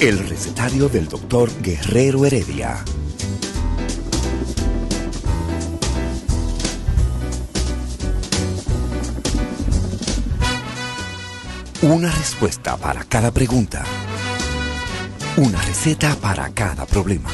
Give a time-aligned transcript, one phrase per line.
[0.00, 2.84] El recetario del doctor Guerrero Heredia.
[11.82, 13.82] Una respuesta para cada pregunta.
[15.36, 17.30] Una receta para cada problema.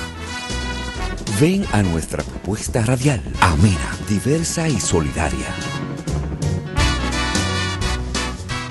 [1.39, 5.55] Ven a nuestra propuesta radial, amena, diversa y solidaria.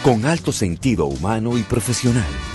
[0.01, 2.52] Con alto sentido humano y profesional.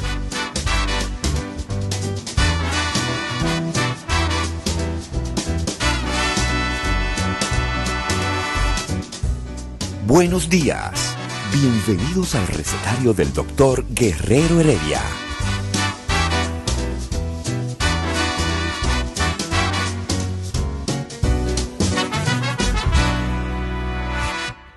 [10.08, 11.14] Buenos días.
[11.52, 15.02] Bienvenidos al recetario del doctor Guerrero Heredia.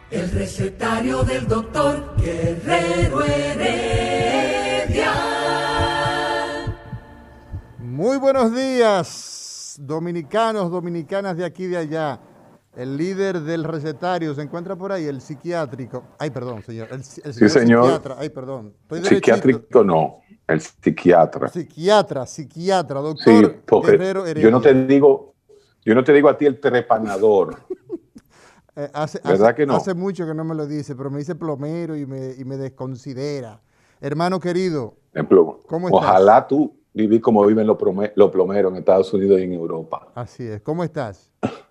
[0.10, 5.14] El recetario del doctor Guerrero Heredia.
[7.80, 12.20] Muy buenos días, dominicanos, dominicanas de aquí y de allá.
[12.76, 16.04] El líder del recetario se encuentra por ahí, el psiquiátrico.
[16.18, 16.88] Ay, perdón, señor.
[16.92, 17.84] El, el Sí, señor.
[17.86, 18.16] Psiquiatra.
[18.18, 18.74] Ay, perdón.
[18.84, 19.04] Estoy.
[19.04, 21.50] Psiquiátrico no, el psiquiatra.
[21.50, 23.04] Psiquiatra, psiquiatra, Sí,
[23.42, 24.44] doctor porque Guerrero Heredia.
[24.44, 25.34] yo no te digo,
[25.84, 27.58] yo no te digo a ti el trepanador.
[28.74, 29.76] Eh, hace, ¿Verdad hace- que no?
[29.76, 32.56] Hace mucho que no me lo dice, pero me dice plomero y me, y me
[32.56, 33.60] desconsidera.
[34.00, 34.96] Hermano querido.
[35.68, 36.02] ¿Cómo estás?
[36.02, 37.76] Ojalá tú vivís como viven los
[38.32, 40.08] plomeros en Estados Unidos y en Europa.
[40.16, 40.62] así es.
[40.62, 41.34] ¿Cómo estás?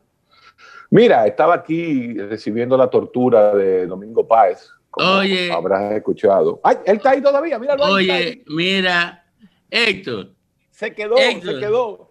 [0.91, 4.71] Mira, estaba aquí recibiendo la tortura de Domingo Páez.
[4.91, 5.51] Como Oye.
[5.53, 6.61] Habrás escuchado.
[6.65, 8.45] Ay, él está ahí todavía, míralo Oye, ahí.
[8.49, 9.25] mira,
[9.71, 10.33] Héctor,
[10.71, 11.55] Se quedó, Héctor.
[11.55, 12.11] se quedó.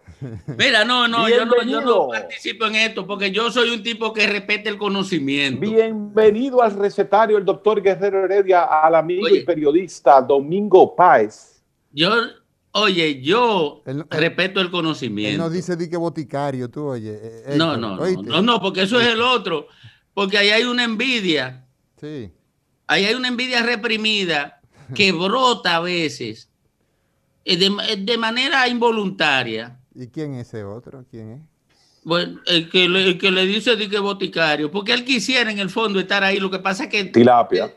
[0.57, 4.13] mira, no, no, yo no, yo no participo en esto porque yo soy un tipo
[4.13, 5.59] que respeta el conocimiento.
[5.59, 9.39] Bienvenido al recetario el doctor Guerrero Heredia, al amigo Oye.
[9.39, 11.61] y periodista Domingo Páez.
[11.91, 12.11] Yo,
[12.71, 15.43] oye, yo Él él- respeto el Él conocimiento.
[15.43, 17.19] no dice di que boticario, tú oye.
[17.21, 19.67] eh, no, Héctor, no, no, no, no, porque eso es el otro.
[20.13, 21.65] Porque ahí hay una envidia,
[21.99, 22.31] Sí.
[22.87, 24.59] ahí hay una envidia reprimida
[24.93, 26.49] que brota a veces
[27.45, 29.79] eh, de, de manera involuntaria.
[29.95, 31.05] ¿Y quién es ese otro?
[31.09, 31.41] ¿Quién es?
[32.03, 35.59] Bueno, el que le, el que le dice di que boticario, porque él quisiera en
[35.59, 36.39] el fondo estar ahí.
[36.39, 37.73] Lo que pasa es que, Tilapia.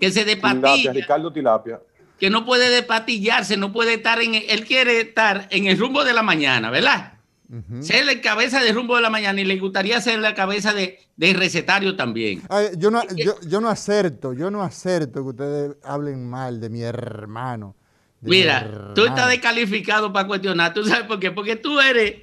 [0.00, 1.80] que se Tilapia, despatilla, Ricardo Tilapia.
[2.18, 4.34] Que no puede despatillarse, no puede estar en.
[4.34, 7.14] Él quiere estar en el rumbo de la mañana, ¿verdad?
[7.50, 7.82] Ujú.
[7.82, 10.98] Ser la cabeza del rumbo de la mañana y le gustaría ser la cabeza de,
[11.16, 12.42] de recetario también.
[12.50, 16.68] Ay, yo, no, yo, yo no acerto, yo no acerto que ustedes hablen mal de
[16.68, 17.74] mi hermano.
[18.20, 20.74] de mi Mira, tú estás descalificado para cuestionar.
[20.74, 21.30] ¿Tú sabes por qué?
[21.30, 22.16] Porque tú eres.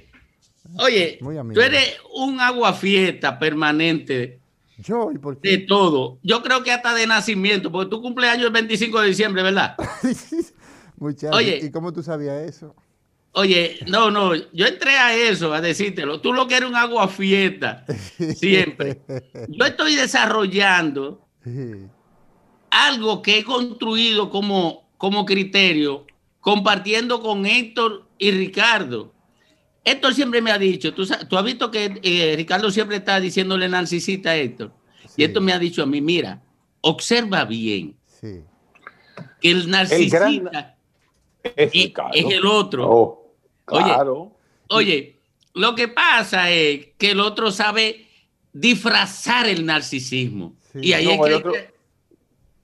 [0.78, 1.18] Oye,
[1.54, 4.40] tú eres un aguafiesta permanente
[4.78, 5.66] Yo, ¿y por de qué?
[5.66, 6.18] todo.
[6.22, 9.74] Yo creo que hasta de nacimiento, porque tú cumpleaños el 25 de diciembre, ¿verdad?
[10.96, 11.60] Muchacho, Oye.
[11.62, 12.74] ¿y cómo tú sabías eso?
[13.32, 16.22] Oye, no, no, yo entré a eso, a decírtelo.
[16.22, 17.84] Tú lo que eres un aguafiesta,
[18.34, 19.02] siempre.
[19.48, 21.26] Yo estoy desarrollando
[22.70, 26.06] algo que he construido como, como criterio,
[26.40, 29.12] compartiendo con Héctor y Ricardo.
[29.86, 34.30] Héctor siempre me ha dicho, tú, has visto que eh, Ricardo siempre está diciéndole narcisista
[34.30, 34.72] a Héctor.
[35.06, 35.14] Sí.
[35.18, 36.42] Y Héctor me ha dicho a mí, mira,
[36.80, 38.42] observa bien Sí.
[39.40, 40.76] que el narcisista
[41.44, 42.10] Es es, Ricardo.
[42.14, 42.90] es el otro.
[42.90, 43.32] Oh,
[43.68, 43.84] Oye.
[43.84, 44.32] claro.
[44.70, 45.20] Oye,
[45.54, 48.08] lo que pasa es que el otro sabe
[48.52, 50.54] disfrazar el narcisismo.
[50.72, 50.80] Sí.
[50.82, 51.34] Y ahí No, es que...
[51.36, 51.52] otro-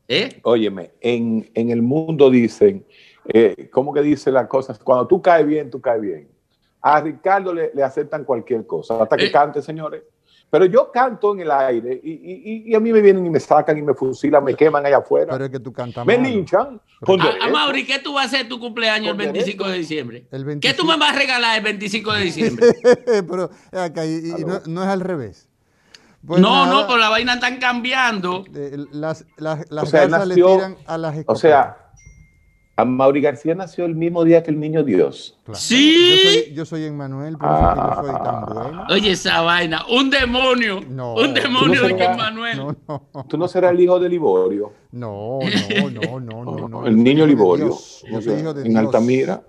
[0.08, 0.40] ¿Eh?
[0.42, 2.84] Óyeme, en, en el mundo dicen,
[3.32, 4.78] eh, ¿cómo que dice las cosas?
[4.80, 6.28] Cuando tú caes bien, tú caes bien.
[6.82, 9.32] A Ricardo le, le aceptan cualquier cosa, hasta que Eh.
[9.32, 10.02] cante, señores.
[10.50, 13.40] Pero yo canto en el aire y, y- y- a mí me vienen y me
[13.40, 15.32] sacan y me fusilan, me queman allá afuera.
[15.32, 16.26] Pero es que tú cantas me mal.
[16.30, 16.78] linchan.
[17.06, 17.48] con A, a.
[17.48, 20.26] Mauri, ¿qué tú vas a hacer tu cumpleaños el Con 25 de diciembre?
[20.30, 20.86] El ¿Qué tú 25.
[20.88, 22.66] me vas a regalar el 25 de diciembre?
[23.26, 25.48] Pero acá, y, y no, no es al revés.
[26.26, 28.44] Pues no, nada, no, con la vaina están cambiando.
[28.54, 31.40] eh, las, las, las O sea, le tiran a las O escopetas.
[31.40, 31.81] sea,
[32.74, 35.38] a Mauri García nació el mismo día que el niño Dios.
[35.44, 35.58] Claro.
[35.60, 36.08] Sí.
[36.10, 38.46] Yo soy, yo soy Emmanuel, por eso es que yo soy tan Ah.
[38.52, 38.84] bueno.
[38.90, 40.80] Oye, esa vaina, un demonio.
[40.88, 41.14] No.
[41.14, 42.56] un demonio no de que serás- Manuel.
[42.56, 45.38] No, no, Tú no serás el hijo de Liborio, no,
[45.90, 46.86] no, no, no, no, no.
[46.86, 47.68] el niño Liborio,
[48.10, 48.84] Yo soy hijo de en Dios.
[48.86, 49.42] Altamira.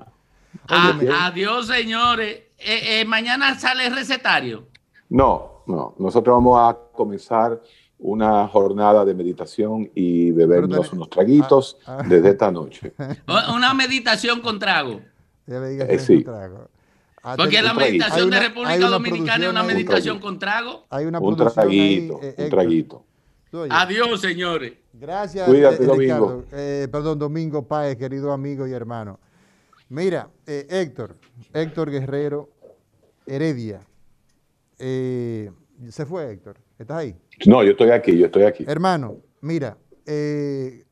[0.68, 1.12] A- Óyeme.
[1.14, 2.36] adiós, señores.
[2.60, 4.68] Eh, eh, mañana sale el recetario.
[5.10, 5.96] No, no.
[5.98, 7.60] Nosotros vamos a comenzar
[8.04, 12.06] una jornada de meditación y bebernos unos traguitos ah, ah.
[12.08, 12.94] desde esta noche.
[13.56, 15.00] Una meditación con trago.
[15.48, 16.22] Ya me digas Eh, sí.
[16.24, 16.70] trago.
[17.24, 20.86] Ah, Porque la meditación una- de República Dominicana es una meditación Un con trago.
[20.90, 23.06] Hay una Un ahí, traguito, eh, un traguito.
[23.70, 24.74] Adiós, señores.
[24.92, 26.02] Gracias, Cuídate, eh, Domingo.
[26.02, 26.46] Ricardo.
[26.52, 29.18] Eh, perdón, Domingo Páez, querido amigo y hermano.
[29.88, 31.16] Mira, eh, Héctor,
[31.54, 32.50] Héctor Guerrero
[33.26, 33.80] Heredia.
[34.78, 35.50] Eh,
[35.90, 37.16] se fue Héctor, ¿estás ahí?
[37.46, 38.66] No, yo estoy aquí, yo estoy aquí.
[38.68, 40.86] Hermano, mira, eh,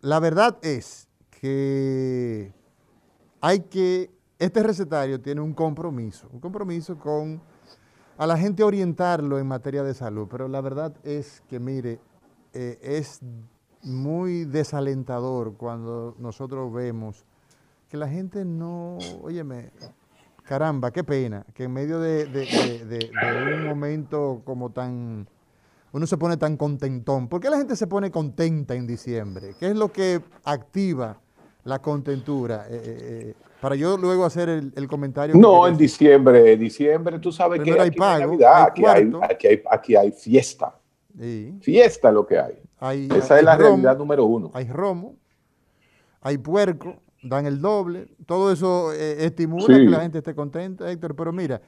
[0.00, 1.08] la verdad es
[1.40, 2.52] que
[3.40, 7.40] hay que, este recetario tiene un compromiso, un compromiso con
[8.16, 12.00] a la gente orientarlo en materia de salud, pero la verdad es que, mire,
[12.52, 13.20] es
[13.82, 17.24] muy desalentador cuando nosotros vemos
[17.88, 19.70] que la gente no, óyeme,
[20.48, 22.26] caramba, qué pena, que en medio de,
[23.54, 25.28] un momento como tan,
[25.92, 27.28] uno se pone tan contentón.
[27.28, 29.54] ¿Por qué la gente se pone contenta en diciembre?
[29.60, 31.20] ¿Qué es lo que activa
[31.64, 32.64] la contentura?
[32.70, 35.36] Eh, eh, eh, para yo luego hacer el, comentario.
[35.36, 39.12] No, en diciembre, diciembre, tú sabes que hay, Navidad, aquí, hay,
[39.70, 40.74] aquí, hay, fiesta.
[41.60, 43.08] Fiesta lo que hay.
[43.14, 44.50] Esa es la realidad número uno.
[44.54, 45.16] Hay romo,
[46.22, 51.16] hay puerco, dan el doble, todo eso eh, estimula que la gente esté contenta, Héctor,
[51.16, 51.60] pero mira,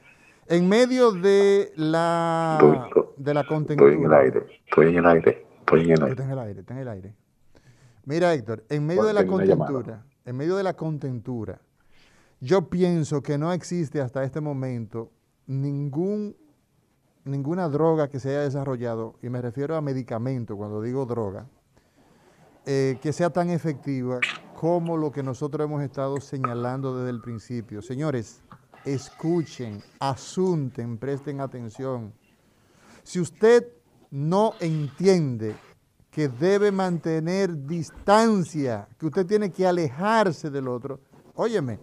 [0.47, 3.91] en medio de la, de la contentura...
[3.91, 6.11] Estoy en el aire, estoy en el aire, estoy en el aire.
[6.11, 7.15] Está en el aire, está en el aire.
[8.05, 11.61] Mira, Héctor, en medio de la contentura, en medio de la contentura,
[12.39, 15.11] yo pienso que no existe hasta este momento
[15.45, 16.35] ningún,
[17.23, 21.45] ninguna droga que se haya desarrollado, y me refiero a medicamento cuando digo droga,
[22.65, 24.19] eh, que sea tan efectiva
[24.61, 27.81] como lo que nosotros hemos estado señalando desde el principio.
[27.81, 28.43] Señores,
[28.85, 32.13] escuchen, asunten, presten atención.
[33.01, 33.65] Si usted
[34.11, 35.55] no entiende
[36.11, 40.99] que debe mantener distancia, que usted tiene que alejarse del otro,
[41.33, 41.79] óyeme,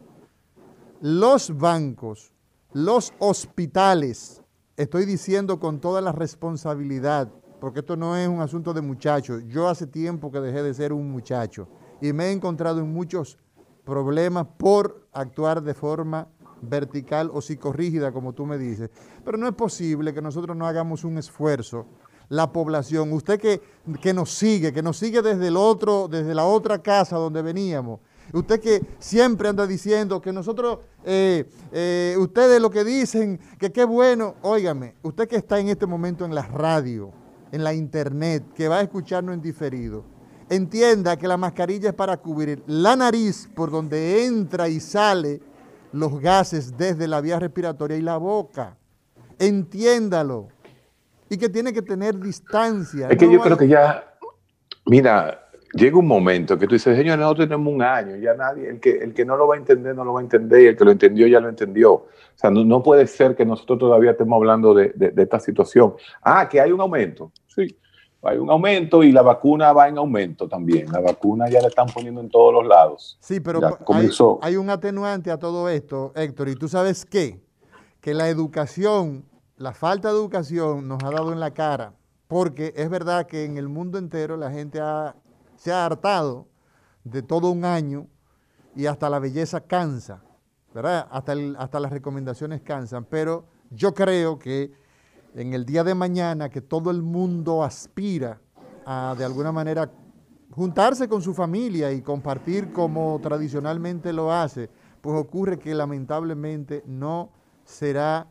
[1.00, 2.32] los bancos,
[2.72, 4.40] los hospitales,
[4.76, 7.28] estoy diciendo con toda la responsabilidad,
[7.60, 9.42] porque esto no es un asunto de muchachos.
[9.48, 11.66] Yo hace tiempo que dejé de ser un muchacho
[12.00, 13.38] y me he encontrado en muchos
[13.84, 16.28] problemas por actuar de forma
[16.60, 18.90] vertical o psicorrígida, como tú me dices.
[19.24, 21.86] Pero no es posible que nosotros no hagamos un esfuerzo,
[22.28, 23.62] la población, usted que,
[24.02, 28.00] que nos sigue, que nos sigue desde el otro, desde la otra casa donde veníamos,
[28.32, 33.84] usted que siempre anda diciendo que nosotros, eh, eh, ustedes lo que dicen, que qué
[33.84, 37.12] bueno, óigame, usted que está en este momento en la radio,
[37.50, 40.04] en la internet, que va a escucharnos en diferido,
[40.50, 45.40] entienda que la mascarilla es para cubrir la nariz por donde entra y sale
[45.92, 48.76] los gases desde la vía respiratoria y la boca.
[49.38, 50.48] Entiéndalo.
[51.30, 53.08] Y que tiene que tener distancia.
[53.08, 54.14] Es que yo creo que ya,
[54.86, 58.80] mira, llega un momento que tú dices, señor, no tenemos un año, ya nadie, el
[58.80, 60.76] que, el que no lo va a entender, no lo va a entender, y el
[60.76, 61.92] que lo entendió, ya lo entendió.
[61.92, 65.94] O sea, no, puede ser que nosotros todavía estemos hablando de, de esta situación.
[66.22, 67.32] Ah, que hay un aumento.
[67.46, 67.76] Sí,
[68.22, 70.90] hay un aumento y la vacuna va en aumento también.
[70.90, 73.16] La vacuna ya la están poniendo en todos los lados.
[73.20, 73.60] Sí, pero
[74.40, 77.40] hay, un atenuante a todo esto, Héctor, y tú sabes qué,
[78.00, 79.24] que la educación,
[79.56, 81.94] la falta de educación nos ha dado en la cara,
[82.26, 84.80] porque es verdad que en el mundo entero la gente
[85.56, 86.46] se ha hartado
[87.04, 88.08] de todo un año
[88.74, 90.22] y hasta la belleza cansa,
[90.74, 91.06] ¿verdad?
[91.10, 94.72] Hasta, hasta las recomendaciones cansan, pero yo creo que
[95.38, 98.40] en el día de mañana que todo el mundo aspira
[98.84, 99.88] a de alguna manera
[100.50, 104.68] juntarse con su familia y compartir como tradicionalmente lo hace,
[105.00, 107.30] pues ocurre que lamentablemente no
[107.64, 108.26] será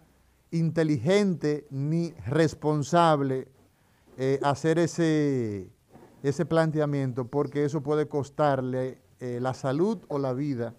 [0.51, 3.47] inteligente ni responsable
[4.17, 5.71] eh, hacer ese,
[6.23, 10.75] ese planteamiento porque eso puede costarle eh, la salud o la vida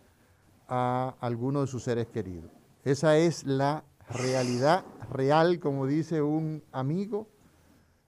[0.68, 2.50] a alguno de sus seres queridos.
[2.84, 7.28] Esa es la realidad real, como dice un amigo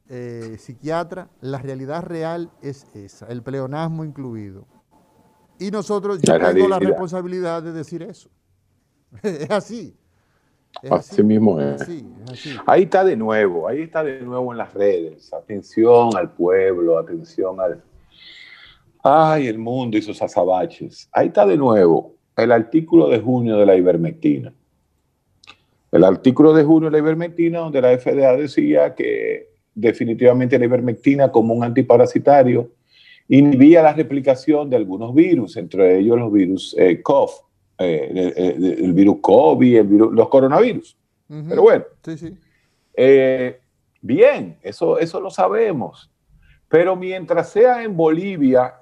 [0.08, 4.66] eh, psiquiatra, la realidad real es esa, el pleonasmo incluido.
[5.58, 8.30] Y nosotros, yo tengo la responsabilidad de decir eso.
[9.22, 9.94] es así.
[10.90, 11.86] así, mismo es.
[12.66, 15.32] Ahí está de nuevo, ahí está de nuevo en las redes.
[15.32, 17.82] Atención al pueblo, atención al...
[19.02, 21.08] Ay, el mundo y sus azabaches.
[21.12, 24.52] Ahí está de nuevo el artículo de junio de la ivermectina.
[25.92, 31.30] El artículo de junio de la ivermectina, donde la FDA decía que definitivamente la ivermectina
[31.32, 32.70] como un antiparasitario
[33.28, 37.30] inhibía la replicación de algunos virus, entre ellos los virus eh, COV,
[37.78, 38.34] eh,
[38.80, 40.96] el, virus COVID, los coronavirus.
[41.48, 41.84] Pero bueno,
[42.94, 43.60] eh,
[44.02, 46.10] bien, eso, eso lo sabemos.
[46.68, 48.74] Pero mientras sea en Bolivia,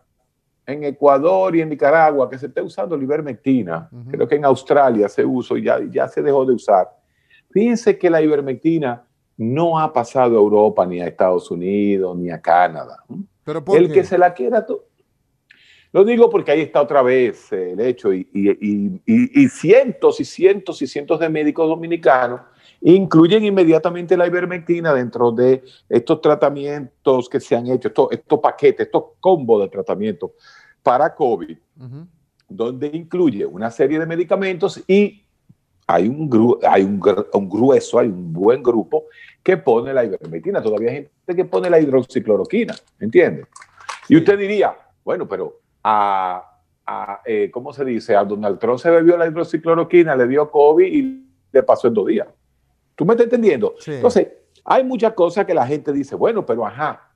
[0.67, 5.09] en Ecuador y en Nicaragua que se esté usando la ivermectina, creo que en Australia
[5.09, 6.89] se usó y ya, ya se dejó de usar,
[7.51, 9.05] Fíjense que la ivermectina
[9.37, 13.05] no ha pasado a Europa, ni a Estados Unidos, ni a Canadá.
[13.45, 14.67] ¿Pero El que se la quiera,
[15.93, 18.27] Lo digo porque ahí está otra vez el hecho y,
[19.49, 22.41] cientos y cientos y cientos de médicos dominicanos
[22.81, 29.05] incluyen inmediatamente la ivermectina dentro de estos tratamientos que se han hecho, estos, paquetes, estos
[29.19, 30.33] combos de tratamientos
[30.83, 31.57] para COVID,
[32.49, 35.25] donde incluye una serie de medicamentos y
[35.91, 37.01] hay, un, hay un,
[37.49, 39.07] grueso, hay un buen grupo
[39.43, 40.63] que pone la ivermectina.
[40.63, 43.47] Todavía hay gente que pone la hidroxicloroquina, ¿entiendes?
[44.07, 46.45] Y usted diría, bueno, pero a,
[47.25, 48.15] eh, ¿cómo se dice?
[48.15, 52.07] A Donald Trump se bebió la hidroxicloroquina, le dio COVID y le pasó en dos
[52.07, 52.29] días.
[52.95, 53.75] ¿Tú me estás entendiendo?
[53.87, 54.29] Entonces,
[54.67, 57.09] hay muchas cosas que la gente dice, bueno, pero ajá.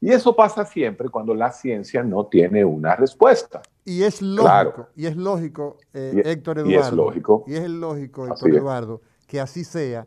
[0.00, 3.62] Y eso pasa siempre cuando la ciencia no tiene una respuesta.
[3.88, 6.74] Y es lógico, y es lógico, eh, Héctor Eduardo.
[6.74, 7.44] Y es lógico.
[7.46, 10.06] Y es lógico, Héctor Eduardo, que así sea.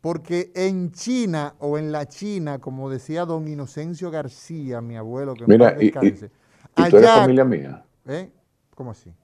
[0.00, 5.44] Porque en China o en la China, como decía don Inocencio García, mi abuelo, que
[5.46, 6.32] Mira, me descanse,
[6.76, 7.84] ¿Y tú eres familia mía?
[8.06, 8.32] ¿Eh?
[8.74, 9.14] ¿Cómo así?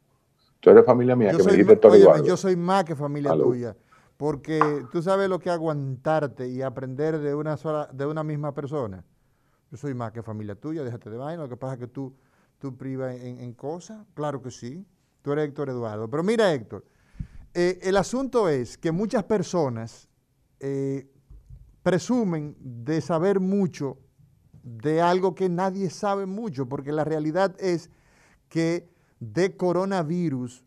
[0.60, 3.76] Tú eres familia mía, yo que soy, me dijiste Yo soy más que familia tuya.
[4.16, 9.04] Porque tú sabes lo que aguantarte y aprender de una sola, de una misma persona.
[9.72, 11.42] Yo soy más que familia tuya, déjate de vaina.
[11.42, 12.14] Lo que pasa es que tú,
[12.58, 14.06] tú privas en, cosas.
[14.14, 14.84] Claro que sí.
[15.22, 16.08] Tú eres Héctor Eduardo.
[16.08, 16.84] Pero mira, Héctor,
[17.54, 20.08] eh, el asunto es que muchas personas
[20.60, 21.10] eh,
[21.82, 23.98] presumen de saber mucho
[24.62, 27.90] de algo que nadie sabe mucho, porque la realidad es
[28.48, 28.88] que
[29.20, 30.64] de coronavirus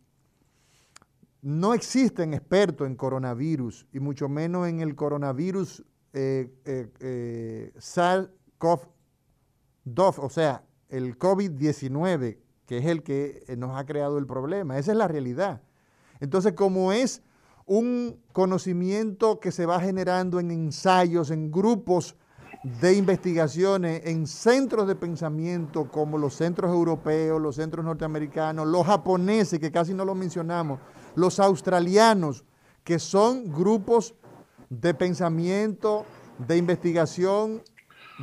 [1.42, 10.16] no existen expertos en coronavirus y mucho menos en el coronavirus eh, eh, eh SARS-CoV-2,
[10.18, 14.78] o sea, el COVID-19, que es el que nos ha creado el problema.
[14.78, 15.62] Esa es la realidad.
[16.20, 17.22] Entonces, como es
[17.66, 22.16] un conocimiento que se va generando en ensayos, en grupos
[22.64, 29.60] de investigaciones en centros de pensamiento como los centros europeos, los centros norteamericanos, los japoneses,
[29.60, 30.80] que casi no lo mencionamos,
[31.16, 32.44] los australianos,
[32.84, 34.16] que son grupos
[34.70, 36.06] de pensamiento,
[36.38, 37.62] de investigación,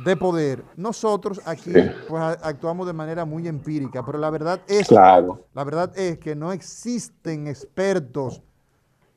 [0.03, 0.63] de poder.
[0.75, 1.71] Nosotros aquí
[2.07, 5.45] pues, actuamos de manera muy empírica, pero la verdad es, claro.
[5.53, 8.41] la verdad es que no existen expertos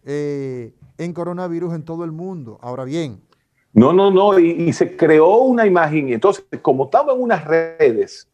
[0.04, 2.58] eh, en coronavirus en todo el mundo.
[2.62, 3.20] Ahora bien,
[3.72, 6.08] no, no, no, y, se creó una imagen.
[6.08, 8.28] Y entonces, como estaba en unas redes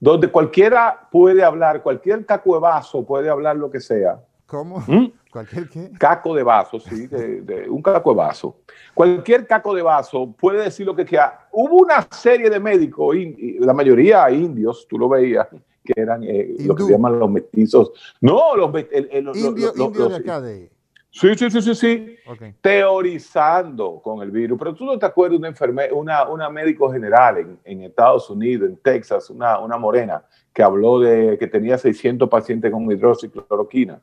[0.00, 2.24] donde cualquiera puede hablar, cualquier
[2.60, 4.20] vaso puede hablar lo que sea.
[4.52, 4.84] ¿Cómo?
[4.86, 5.06] ¿Mm?
[5.30, 5.90] ¿Cualquier qué?
[5.98, 8.58] Caco de vaso, sí, de, un caco de vaso.
[8.92, 11.48] Cualquier caco de vaso puede decir lo que quiera.
[11.52, 13.16] Hubo una serie de médicos,
[13.60, 15.48] la mayoría indios, tú lo veías,
[15.82, 17.92] que eran eh, lo que se llaman los mestizos.
[18.20, 20.70] No, los, indios de acá de
[21.08, 22.16] Sí, sí, sí, sí, sí.
[22.60, 24.58] Teorizando con el virus.
[24.58, 29.30] Pero tú no te acuerdas de una, una, médico general en, Estados Unidos, en Texas,
[29.30, 33.98] una, una morena, que habló de que tenía 600 pacientes con hidroxicloroquina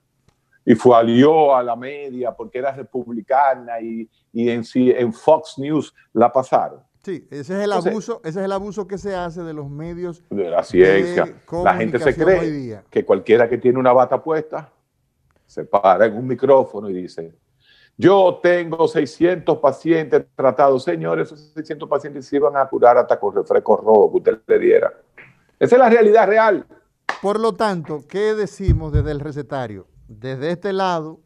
[0.69, 5.95] y fue alió a la media porque era republicana y, y en, en Fox News
[6.13, 6.81] la pasaron.
[7.03, 10.21] Sí, ese es el abuso, ese es el abuso que se hace de los medios
[10.29, 11.41] de la ciencia.
[11.63, 14.71] la gente se cree que cualquiera que tiene una bata puesta
[15.47, 17.33] se para en un micrófono y dice,
[17.97, 23.33] yo tengo 600 pacientes tratados, señores, esos 600 pacientes se iban a curar hasta con
[23.33, 24.93] refresco rojo que usted le diera.
[25.57, 26.67] Esa es la realidad real.
[27.23, 29.87] Por lo tanto, ¿qué decimos desde el recetario?
[30.09, 31.19] Desde este lado,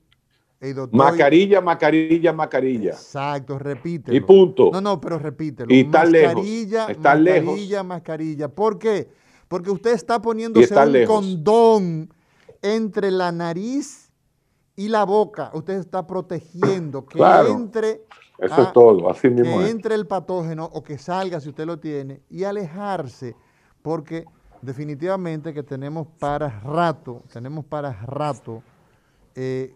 [0.60, 0.98] el doctor...
[0.98, 2.92] Mascarilla, mascarilla, mascarilla.
[2.92, 4.16] Exacto, repítelo.
[4.16, 4.72] Y punto.
[4.74, 5.74] No, no, pero repítelo.
[5.74, 6.98] Y está mascarilla, lejos.
[6.98, 8.48] Está mascarilla, mascarilla.
[8.50, 9.10] ¿Por qué?
[9.48, 12.14] Porque usted está poniéndose un condón
[12.62, 14.12] entre la nariz
[14.76, 18.02] y la boca, usted está protegiendo que entre.
[18.40, 19.60] Eso es todo, así mismo.
[19.60, 23.36] Que entre el patógeno o que salga si usted lo tiene y alejarse,
[23.82, 24.26] porque
[24.62, 28.64] definitivamente que tenemos para rato, tenemos para rato
[29.36, 29.76] eh,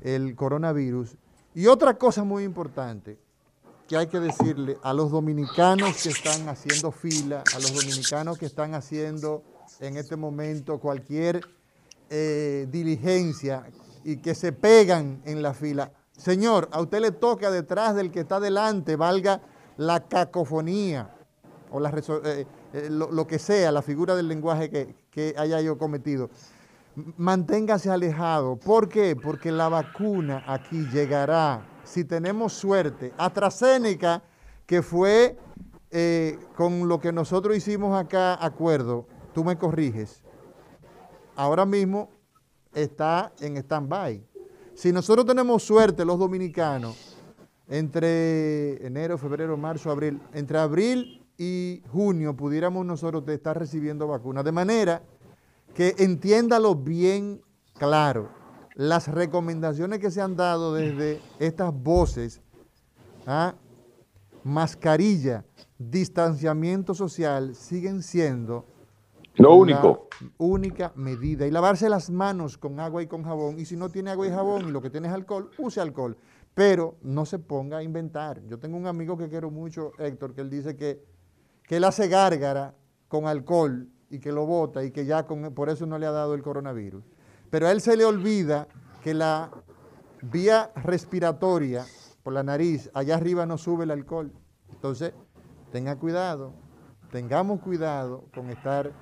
[0.00, 1.16] el coronavirus.
[1.54, 3.18] Y otra cosa muy importante
[3.88, 8.46] que hay que decirle a los dominicanos que están haciendo fila, a los dominicanos que
[8.46, 9.42] están haciendo
[9.80, 11.42] en este momento cualquier
[12.08, 13.64] eh, diligencia
[14.04, 15.92] y que se pegan en la fila.
[16.16, 19.40] Señor, a usted le toca detrás del que está delante, valga
[19.76, 21.10] la cacofonía
[21.70, 25.78] o la, eh, eh, lo, que sea, la figura del lenguaje que, que haya yo
[25.78, 26.30] cometido.
[26.94, 28.56] Manténgase alejado.
[28.56, 29.16] ¿Por qué?
[29.16, 33.12] Porque la vacuna aquí llegará, si tenemos suerte.
[33.16, 34.22] AstraZeneca,
[34.66, 35.38] que fue
[35.90, 40.22] eh, con lo que nosotros hicimos acá acuerdo, tú me corriges.
[41.34, 42.10] Ahora mismo
[42.74, 44.22] está en stand-by.
[44.74, 47.16] Si nosotros tenemos suerte, los dominicanos,
[47.68, 54.44] entre enero, febrero, marzo, abril, entre abril y junio pudiéramos nosotros estar recibiendo vacunas.
[54.44, 55.02] De manera
[55.74, 57.42] que entiéndalo bien
[57.74, 58.30] claro.
[58.74, 62.40] Las recomendaciones que se han dado desde estas voces,
[63.26, 63.54] ¿ah?
[64.44, 65.44] mascarilla,
[65.78, 68.66] distanciamiento social, siguen siendo
[69.36, 70.08] lo único.
[70.38, 71.46] Única medida.
[71.46, 73.58] Y lavarse las manos con agua y con jabón.
[73.58, 76.16] Y si no tiene agua y jabón y lo que tiene es alcohol, use alcohol.
[76.54, 78.42] Pero no se ponga a inventar.
[78.46, 81.02] Yo tengo un amigo que quiero mucho, Héctor, que él dice que,
[81.66, 82.74] que él hace gárgara
[83.08, 86.12] con alcohol y que lo bota y que ya con, por eso no le ha
[86.12, 87.02] dado el coronavirus.
[87.50, 88.68] Pero a él se le olvida
[89.02, 89.50] que la
[90.20, 91.86] vía respiratoria
[92.22, 94.30] por la nariz, allá arriba no sube el alcohol.
[94.70, 95.14] Entonces,
[95.72, 96.52] tenga cuidado,
[97.10, 98.92] tengamos cuidado con estar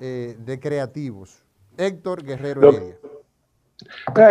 [0.00, 1.44] eh, de creativos.
[1.76, 2.98] Héctor Guerrero Heredia.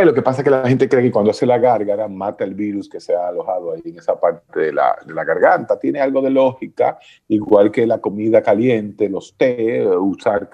[0.05, 2.53] Lo que pasa es que la gente cree que cuando hace la gárgara mata el
[2.53, 5.77] virus que se ha alojado ahí en esa parte de la, de la garganta.
[5.77, 6.97] Tiene algo de lógica,
[7.27, 10.49] igual que la comida caliente, los té, usar,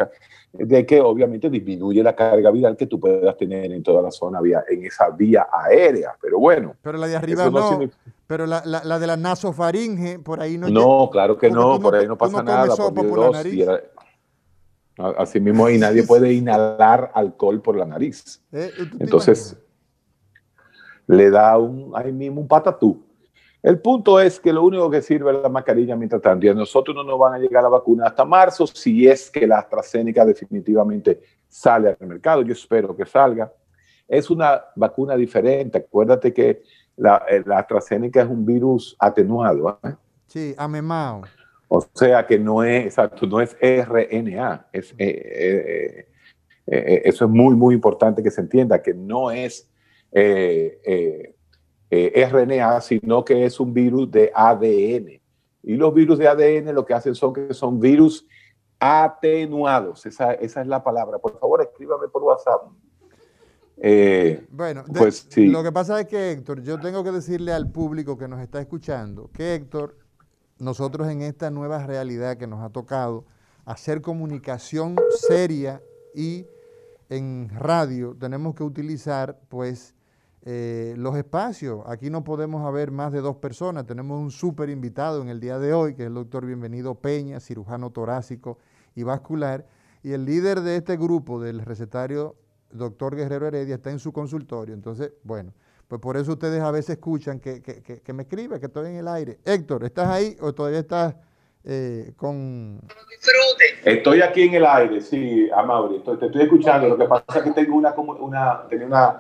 [0.52, 4.42] de que obviamente disminuye la carga viral que tú puedas tener en toda la zona,
[4.42, 6.16] vía, en esa vía aérea.
[6.20, 6.76] Pero bueno.
[6.82, 7.88] Pero la de arriba no.
[8.26, 10.68] pero la, la, de la nasofaringe, por ahí no.
[10.70, 12.76] No, claro que no, por ahí no pasa nada.
[12.76, 13.68] por la nariz.
[15.18, 18.44] Así mismo, y nadie puede inhalar alcohol por la nariz.
[18.52, 19.58] Eh, Entonces,
[21.08, 23.06] le da un, ahí mismo un patatú.
[23.64, 26.46] El punto es que lo único que sirve es la mascarilla mientras tanto.
[26.46, 29.48] Y a nosotros no nos van a llegar la vacuna hasta marzo, si es que
[29.48, 32.42] la AstraZeneca definitivamente sale al mercado.
[32.42, 33.52] Yo espero que salga.
[34.08, 35.78] Es una vacuna diferente.
[35.78, 36.64] Acuérdate que
[36.96, 39.80] la, eh, la AstraZeneca es un virus atenuado.
[39.84, 39.96] ¿eh?
[40.28, 41.24] Sí, amemao.
[41.72, 44.68] O sea que no es, exacto, no es RNA.
[44.74, 46.08] Es, eh, eh,
[46.66, 49.70] eh, eso es muy, muy importante que se entienda, que no es
[51.92, 55.22] RNA, sino que es un virus de ADN.
[55.62, 58.28] Y los virus de ADN lo que hacen son que son virus
[58.80, 60.08] atenuados.
[60.08, 61.20] Esa, esa es la palabra.
[61.20, 62.64] Por favor, escríbame por WhatsApp.
[64.50, 65.46] bueno, pues, sí.
[65.46, 68.60] lo que pasa es que Héctor, yo tengo que decirle al público que nos está
[68.60, 70.09] escuchando que Héctor
[70.60, 73.26] nosotros en esta nueva realidad que nos ha tocado
[73.66, 74.96] hacer comunicación
[75.28, 75.82] seria
[76.14, 76.46] y
[77.10, 79.96] en radio tenemos que utilizar pues
[80.44, 81.84] eh, los espacios.
[81.86, 83.86] Aquí no podemos haber más de dos personas.
[83.86, 87.40] Tenemos un súper invitado en el día de hoy, que es el doctor Bienvenido Peña,
[87.40, 88.58] cirujano torácico
[88.96, 89.66] y vascular.
[90.02, 92.36] Y el líder de este grupo del recetario,
[92.72, 94.74] doctor Guerrero Heredia, está en su consultorio.
[94.74, 95.54] Entonces, bueno,
[95.90, 99.40] pues por eso ustedes a veces escuchan que, me escribe, que estoy en el aire.
[99.44, 101.16] Héctor, ¿estás ahí o todavía estás
[101.64, 102.80] eh, con...
[103.84, 106.90] Estoy aquí en el aire, sí, Amaury, te estoy escuchando.
[106.90, 109.20] Lo que pasa es que tengo una, una, tenía, una,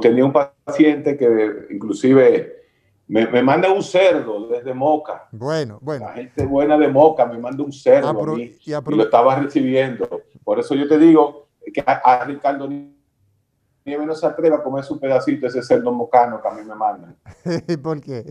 [0.00, 2.64] tenía un paciente que inclusive
[3.06, 5.28] me, manda un cerdo desde Moca.
[5.30, 6.06] Bueno, bueno.
[6.06, 10.24] La gente buena de Moca me manda un cerdo a mí y, lo estaba recibiendo.
[10.42, 12.68] Por eso yo te digo que a, a Ricardo
[13.88, 16.74] ni menos se atreva a comer su pedacito ese cerdo mocano que a mí me
[16.74, 17.16] mandan.
[17.82, 18.24] ¿Por qué?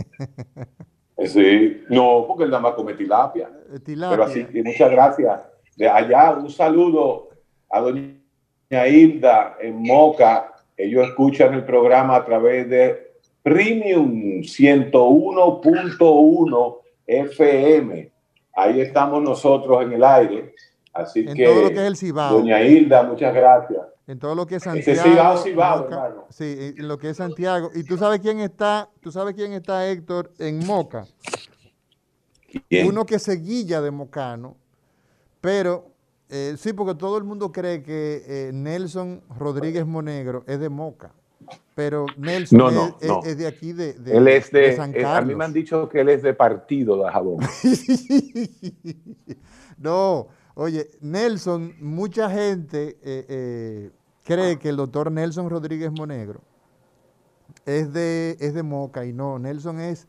[1.17, 3.49] Eh, sí, no, porque él nada más come tilapia.
[3.83, 4.15] Tilapia.
[4.15, 5.41] Pero así, y muchas gracias.
[5.75, 7.29] De allá, un saludo
[7.69, 10.53] a doña Hilda en Moca.
[10.75, 18.11] Ellos escuchan el programa a través de Premium 101.1 FM.
[18.53, 20.53] Ahí estamos nosotros en el aire.
[20.97, 22.39] Así que, todo lo que es el Cibao.
[22.39, 25.43] doña Hilda, muchas gracias en todo lo que es Santiago.
[26.29, 27.71] Sí, en lo que es Santiago.
[27.75, 31.05] Y tú sabes quién está, tú sabes quién está Héctor en Moca.
[32.85, 34.55] Uno que se guilla de Mocano,
[35.41, 35.91] pero
[36.29, 41.11] eh, sí, porque todo el mundo cree que eh, Nelson Rodríguez Monegro es de Moca.
[41.75, 45.17] Pero Nelson es, de aquí, de, de, él es de, San Carlos.
[45.17, 47.37] a mí me han dicho que él es de partido de Jabón.
[49.77, 50.27] no,
[50.57, 53.91] oye, Nelson, mucha gente eh,
[54.23, 56.41] cree que el doctor Nelson Rodríguez Monegro
[57.65, 60.07] es de, es de Moca y no, Nelson es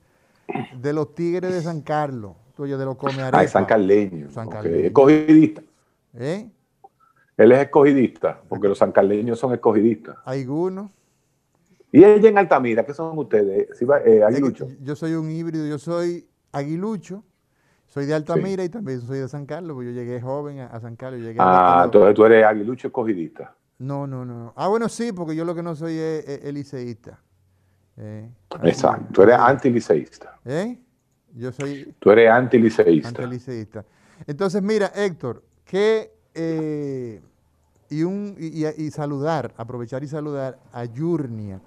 [0.80, 3.38] de los Tigres de San Carlos, de los Comearepa.
[3.38, 4.30] Ah, es San Carleño.
[4.30, 5.62] San Escogidista.
[6.14, 6.50] ¿Eh?
[7.36, 10.16] Él es escogidista, porque los sancarleños son escogidistas.
[10.24, 10.90] Algunos.
[11.92, 12.84] ¿Y ella en Altamira?
[12.84, 13.68] ¿Qué son ustedes?
[14.04, 14.66] Eh, aguilucho.
[14.82, 17.22] Yo soy un híbrido, yo soy aguilucho,
[17.88, 20.96] soy de Altamira y también soy de San Carlos, porque yo llegué joven a, San
[20.96, 21.20] Carlos.
[21.38, 23.54] ah, entonces tú eres aguilucho escogidista.
[23.78, 24.52] No, no, no.
[24.56, 27.20] Ah, bueno, sí, porque yo lo que no soy es, liceísta.
[27.96, 28.28] Eh,
[28.62, 30.38] Exacto, tú eres antiliceísta.
[30.44, 30.78] ¿Eh?
[31.34, 31.94] Yo soy...
[31.98, 33.08] Tú eres antiliceísta.
[33.08, 33.84] Antiliceísta.
[34.26, 36.12] Entonces, mira, Héctor, que...
[36.34, 37.20] Eh,
[37.90, 41.60] y, un, y, saludar, aprovechar y saludar a Yurnia,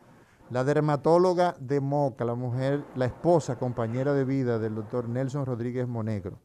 [0.51, 5.87] la dermatóloga de Moca, la mujer, la esposa, compañera de vida del doctor Nelson Rodríguez
[5.87, 6.37] Monegro.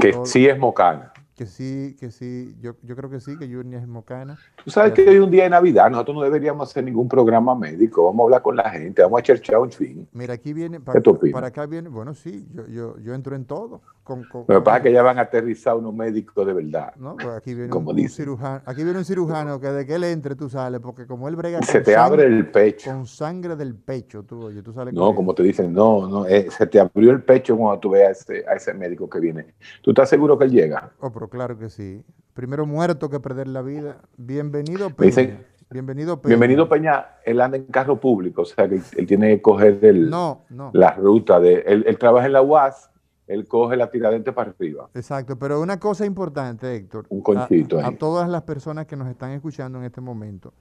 [0.00, 1.12] que sí es mocana.
[1.36, 4.38] Que sí, que sí, yo, yo creo que sí, que Junior es mocana.
[4.64, 7.54] Tú sabes que hoy es un día de Navidad, nosotros no deberíamos hacer ningún programa
[7.54, 10.08] médico, vamos a hablar con la gente, vamos a cherchar un fin.
[10.12, 13.82] Mira, aquí viene, para, para acá viene, bueno, sí, yo, yo, yo entro en todo.
[14.06, 16.94] Con, con, Lo que pasa es que ya van a aterrizar unos médicos de verdad.
[16.94, 20.36] No, pues aquí viene un, cirujano, aquí viene un cirujano que de que él entre
[20.36, 22.88] tú sales, porque como él brega Se te abre el pecho.
[22.88, 26.46] Con sangre del pecho, tú, oye, tú sales No, como te dicen, no, no, eh,
[26.50, 29.54] se te abrió el pecho cuando tú veas a ese, a ese médico que viene.
[29.82, 30.92] ¿Tú estás seguro que él llega?
[31.00, 32.04] Oh, pero claro que sí.
[32.32, 34.02] Primero muerto que perder la vida.
[34.18, 35.40] Bienvenido, Peña.
[35.70, 36.28] bienvenido, Peña.
[36.28, 37.06] Bienvenido, Peña.
[37.24, 41.40] Él anda en carro público, o sea que él tiene que coger el, la ruta.
[41.40, 42.90] de él, trabaja en la UAS,
[43.26, 44.88] él coge la tiradente para arriba.
[44.94, 47.06] Exacto, pero una cosa importante, Héctor.
[47.08, 50.52] Un conchito a, a todas las personas que nos están escuchando en este momento,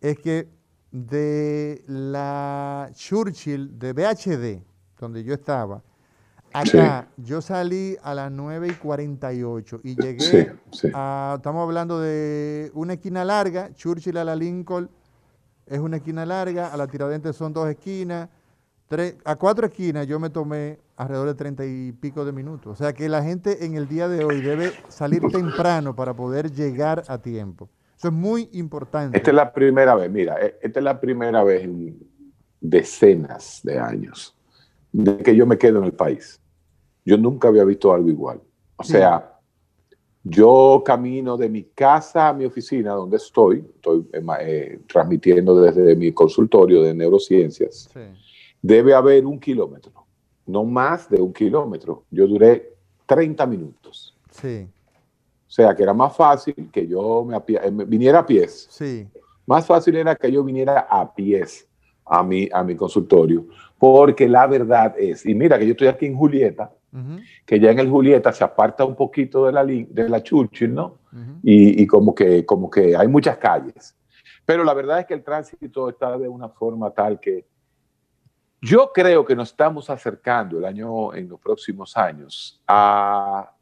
[0.00, 0.48] es que
[0.90, 4.62] de la Churchill de BHD,
[4.98, 5.82] donde yo estaba,
[6.52, 10.52] Acá yo salí a las 9 y 48 y llegué
[10.94, 14.90] a, estamos hablando de una esquina larga, Churchill a la Lincoln
[15.66, 18.28] es una esquina larga, a la Tiradentes son dos esquinas,
[18.90, 22.72] tres, a cuatro esquinas yo me tomé alrededor de 30 y pico de minutos.
[22.72, 26.50] O sea que la gente en el día de hoy debe salir temprano para poder
[26.50, 27.68] llegar a tiempo.
[27.96, 29.16] Eso es muy importante.
[29.16, 31.98] Esta es la primera vez, mira, e, esta es la primera vez en
[32.60, 34.36] decenas de años
[34.92, 36.40] de que yo me quedo en el país.
[37.04, 38.40] Yo nunca había visto algo igual.
[38.74, 39.38] O sea,
[40.24, 45.94] yo camino de mi casa a mi oficina, donde estoy, estoy eh, eh, transmitiendo desde
[45.94, 47.88] mi consultorio de neurociencias.
[48.62, 50.06] Debe haber un kilómetro,
[50.46, 52.04] no más de un kilómetro.
[52.10, 52.74] Yo duré
[53.06, 54.16] 30 minutos.
[54.30, 54.68] Sí.
[55.48, 58.68] O sea, que era más fácil que yo me, eh, viniera a pies.
[58.70, 59.08] Sí.
[59.46, 61.66] Más fácil era que yo viniera a pies
[62.04, 63.46] a mi, a mi consultorio,
[63.78, 66.72] porque la verdad es, y mira que yo estoy aquí en Julieta,
[67.46, 70.98] que ya en el Julieta se aparta un poquito de la, de la Churchill, ¿no?
[71.42, 73.96] y, como, que, como que hay muchas calles.
[74.44, 77.46] Pero la verdad es que el tránsito está de una forma tal que
[78.60, 83.52] yo creo que nos estamos acercando el año, en los próximos años, a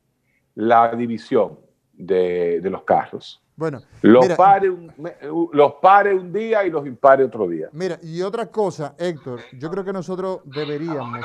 [0.55, 1.59] la división
[1.93, 3.43] de, de los carros.
[3.59, 4.93] Bueno, los, pare un,
[5.53, 7.69] los pare un día y los impare otro día.
[7.73, 11.25] Mira, y otra cosa, Héctor, yo creo que nosotros deberíamos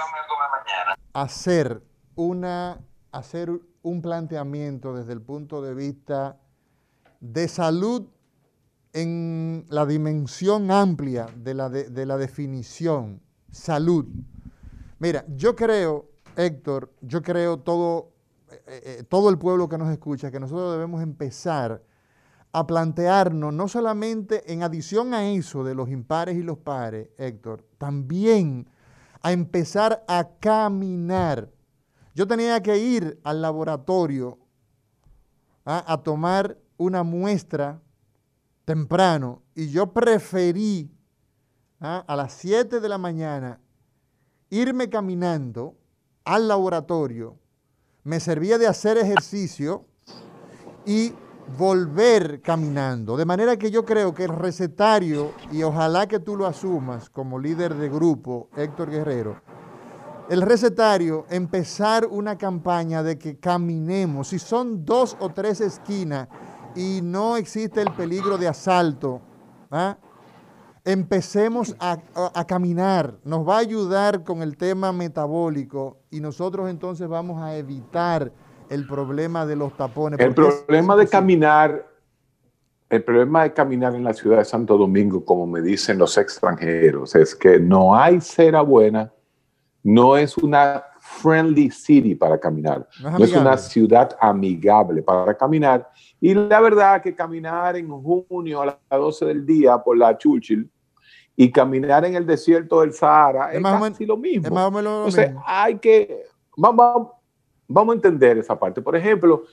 [1.14, 1.80] hacer
[2.16, 2.80] una,
[3.12, 3.52] hacer
[3.84, 6.38] un planteamiento desde el punto de vista
[7.20, 8.08] de salud
[8.94, 13.22] en la dimensión amplia de la, de, la definición,
[13.54, 14.06] salud.
[15.00, 18.12] Mira, yo creo, Héctor, yo creo todo,
[18.50, 21.84] eh, eh, todo el pueblo que nos escucha, que nosotros debemos empezar
[22.52, 27.66] a plantearnos, no solamente en adición a eso de los impares y los pares, Héctor,
[27.78, 28.70] también
[29.22, 31.50] a empezar a caminar.
[32.14, 34.38] Yo tenía que ir al laboratorio
[35.66, 35.84] ¿ah?
[35.88, 37.82] a tomar una muestra
[38.66, 40.93] temprano y yo preferí
[41.82, 42.04] ¿ah?
[42.08, 43.60] a las 7 de la mañana
[44.50, 45.76] irme caminando
[46.26, 47.38] al laboratorio,
[48.04, 49.86] me servía de hacer ejercicio
[50.86, 51.14] y
[51.58, 53.18] volver caminando.
[53.18, 57.40] De manera que yo creo que el recetario, y ojalá que tú lo asumas como
[57.40, 59.42] líder de grupo, Héctor Guerrero,
[60.30, 66.28] el recetario, empezar una campaña de que caminemos, si son dos o tres esquinas
[66.76, 69.22] y no existe el peligro de asalto,
[69.70, 69.98] ¿ah?
[70.86, 71.98] Empecemos a,
[72.34, 77.56] a, caminar, nos va a ayudar con el tema metabólico y nosotros entonces vamos a
[77.56, 78.32] evitar
[78.70, 80.20] el problema de los tapones.
[80.20, 81.88] El problema de caminar,
[82.90, 87.16] el problema de caminar en la ciudad de Santo Domingo, como me dicen los extranjeros,
[87.16, 89.12] es que no hay cera buena,
[89.84, 95.90] no es una friendly city para caminar, no es, una ciudad amigable para caminar.
[96.26, 100.72] Y la verdad que caminar en junio a las 12 del día por la Churchill
[101.36, 104.48] y caminar en el desierto del Sahara es, casi lo mismo.
[104.48, 106.24] Es más o menos lo hay que,
[106.56, 107.10] vamos,
[107.68, 108.82] Vamos a entender esa parte.
[108.82, 109.44] Por ejemplo,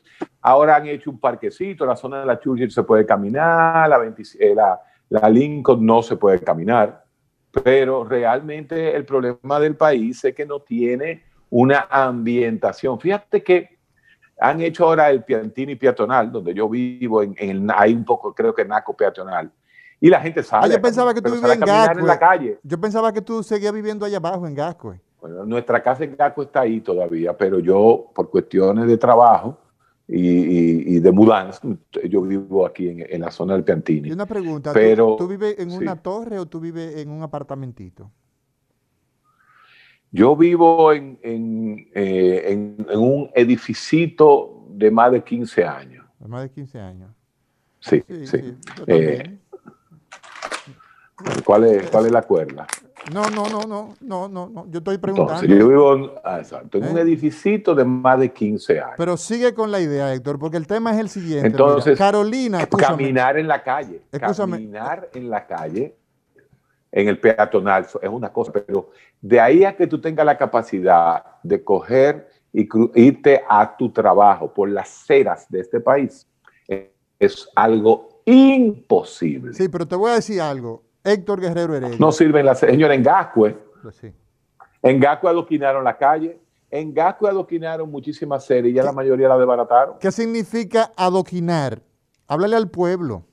[0.41, 4.55] ahora han hecho un parquecito, la zona de la Churchill se puede caminar, la, eh,
[4.55, 7.05] la, la Lincoln no se puede caminar,
[7.65, 13.01] pero realmente el problema del país es que no tiene una ambientación.
[13.01, 13.80] Fíjate que
[14.41, 18.55] han hecho ahora el Piantini peatonal, donde yo vivo, en, en, hay un poco, creo
[18.55, 19.51] que Naco peatonal,
[20.01, 20.73] y la gente sale.
[20.73, 21.99] Ah, yo pensaba que tú vivías en Gasco.
[21.99, 22.59] En la calle.
[22.63, 24.97] Yo pensaba que tú seguías viviendo allá abajo en Gasco.
[25.21, 29.59] Bueno, nuestra casa en Gaco está ahí todavía, pero yo, por cuestiones de trabajo
[30.09, 31.61] y, de mudanza,
[32.09, 34.09] yo vivo aquí en, la zona del Piantini.
[34.09, 38.11] Y una pregunta, pero, ¿tú, vives en una torre o tú vives en un apartamentito?
[40.13, 46.05] Yo vivo en, en, eh, un edificito de más de 15 años.
[46.19, 47.11] De más de 15 años.
[47.79, 48.57] Sí, sí.
[48.87, 49.39] Eh,
[51.45, 52.67] ¿cuál, es, ¿Cuál es la cuerda?
[53.13, 54.67] No, no, no, no, no, no, no.
[54.69, 55.43] Yo estoy preguntando.
[55.43, 56.43] Entonces, yo vivo en, ah,
[56.75, 57.01] un ¿Eh?
[57.01, 58.95] edificio de más de 15 años.
[58.97, 61.47] Pero sigue con la idea, Héctor, porque el tema es el siguiente.
[61.47, 64.03] Entonces, Carolina, caminar en la calle.
[64.11, 65.97] Caminar en la calle,
[66.93, 71.25] en el peatonal, es una cosa, pero de ahí a que tú tengas la capacidad
[71.43, 76.27] de coger y irte a tu trabajo por las ceras de este país,
[77.19, 79.53] es algo imposible.
[79.55, 80.83] Sí, pero te voy a decir algo.
[81.05, 81.97] Héctor Guerrero Heredia.
[81.99, 82.61] No sirven las...
[82.61, 83.57] Señor, en Gascue.
[83.83, 84.13] Pues sí.
[84.83, 86.41] En Gascue adoquinaron la calle.
[86.71, 89.97] En Gascue adoquinaron muchísimas series y ya la mayoría la desbarataron.
[89.99, 91.83] ¿Qué significa adoquinar?
[92.27, 93.25] Háblale al pueblo.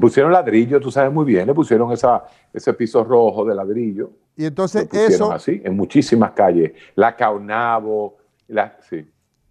[0.00, 4.10] Pusieron ladrillo, tú sabes muy bien, le pusieron esa, ese piso rojo de ladrillo.
[4.36, 5.32] Y entonces eso...
[5.32, 6.72] así, en muchísimas calles.
[6.94, 8.16] La Caunabo,
[8.48, 9.08] la, sí.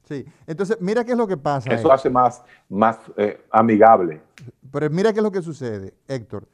[0.08, 1.74] Sí, entonces mira qué es lo que pasa.
[1.74, 4.22] Eso hace más, más eh, amigable.
[4.72, 6.48] Pero mira qué es lo que sucede, Héctor.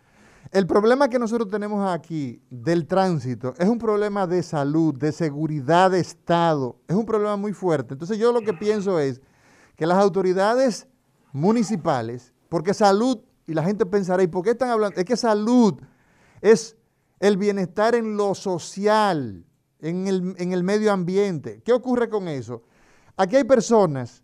[0.51, 5.91] El problema que nosotros tenemos aquí del tránsito es un problema de salud, de seguridad
[5.91, 7.93] de Estado, es un problema muy fuerte.
[7.93, 9.21] Entonces yo lo que pienso es
[9.75, 10.87] que las autoridades
[11.31, 13.19] municipales, porque salud,
[13.51, 14.97] y la gente pensará, ¿y por qué están hablando?
[14.97, 15.75] Es que salud
[16.39, 16.77] es
[17.19, 19.45] el bienestar en lo social,
[19.79, 21.61] en el, en el medio ambiente.
[21.65, 22.63] ¿Qué ocurre con eso?
[23.17, 24.23] Aquí hay personas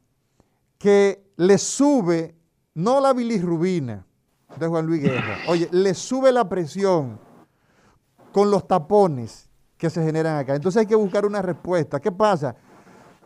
[0.78, 2.36] que les sube,
[2.74, 4.06] no la bilirrubina
[4.58, 7.20] de Juan Luis Guerra, oye, les sube la presión
[8.32, 10.56] con los tapones que se generan acá.
[10.56, 12.00] Entonces hay que buscar una respuesta.
[12.00, 12.56] ¿Qué pasa?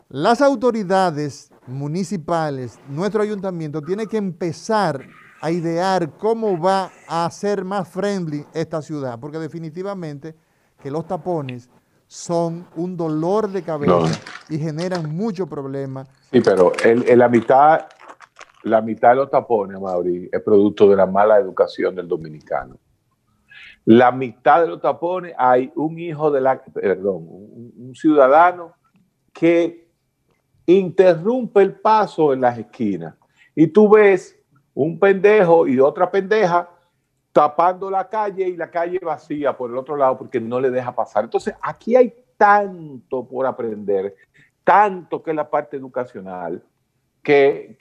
[0.10, 5.06] Las autoridades municipales, nuestro ayuntamiento, tiene que empezar
[5.42, 10.36] a idear cómo va a ser más friendly esta ciudad, porque definitivamente
[10.82, 11.70] que los tapones
[12.06, 16.06] son un dolor de cabeza y generan mucho problema.
[16.32, 17.88] Sí, pero en, la mitad,
[18.64, 22.78] la mitad de los tapones, Mauri, es producto de la mala educación del dominicano.
[23.86, 28.74] La mitad de los tapones hay un hijo de la, perdón, un, ciudadano
[29.34, 29.90] que
[30.68, 33.16] interrumpe el paso en las esquinas.
[33.56, 34.41] Y tú ves
[34.74, 36.70] un pendejo y otra pendeja
[37.32, 40.94] tapando la calle y la calle vacía por el otro lado porque no le deja
[40.94, 41.24] pasar.
[41.24, 44.16] Entonces, aquí hay tanto por aprender,
[44.64, 46.64] tanto que la parte educacional,
[47.24, 47.78] que,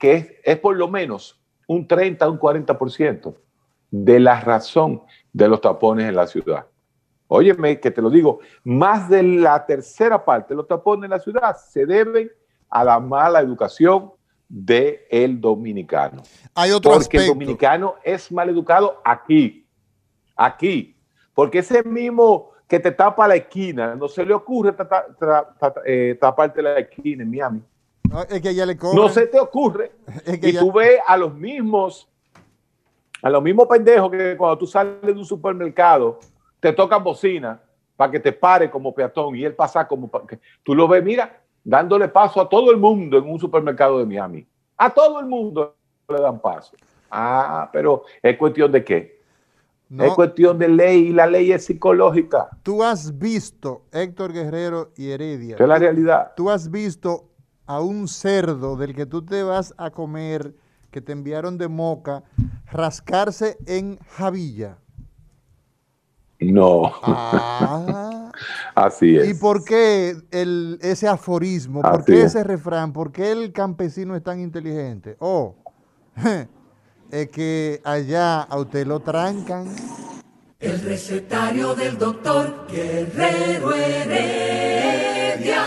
[0.00, 3.34] es, es, por lo menos un 30, un 40%
[3.90, 5.02] de la razón
[5.32, 6.66] de los tapones en la ciudad.
[7.28, 11.18] Óyeme, que te lo digo, más de la tercera parte de los tapones en la
[11.18, 12.30] ciudad se deben
[12.68, 14.12] a la mala educación
[14.52, 16.22] del el dominicano.
[16.54, 19.66] Hay otro porque el dominicano es mal educado aquí,
[20.36, 20.94] aquí,
[21.32, 24.74] porque ese mismo que te tapa la esquina, no se le ocurre
[25.86, 27.62] eh, taparte la esquina en Miami.
[28.04, 29.92] No, es que ya le No se te ocurre.
[30.26, 32.06] y tú ves a los mismos,
[33.22, 36.20] a los mismos pendejos que cuando tú sales de un supermercado,
[36.60, 37.58] te tocan bocina
[37.96, 40.10] para que te pare como peatón y él pasa como...
[40.62, 44.46] Tú lo ves, mira, dándole paso a todo el mundo en un supermercado de Miami.
[44.76, 45.74] A todo el mundo
[46.08, 46.72] le dan paso.
[47.10, 49.22] Ah, pero es cuestión de qué?
[49.98, 52.48] Es cuestión de ley y la ley es psicológica.
[52.62, 55.56] Tú has visto, Héctor Guerrero y Heredia.
[55.58, 56.32] es la realidad.
[56.34, 57.28] Tú has visto
[57.66, 60.54] a un cerdo del que tú te vas a comer,
[60.90, 62.22] que te enviaron de moca,
[62.70, 64.78] rascarse en Javilla.
[66.40, 66.90] No.
[67.02, 68.11] Ah.
[68.74, 69.28] Así es.
[69.28, 71.82] ¿Y por qué el, ese aforismo?
[71.82, 72.92] ¿Por qué ese refrán?
[72.92, 75.16] ¿Por qué el campesino es tan inteligente?
[75.18, 75.54] Oh,
[77.10, 79.74] es que allá a usted lo trancan.
[80.58, 85.62] El recetario del doctor Guerrero Heredia.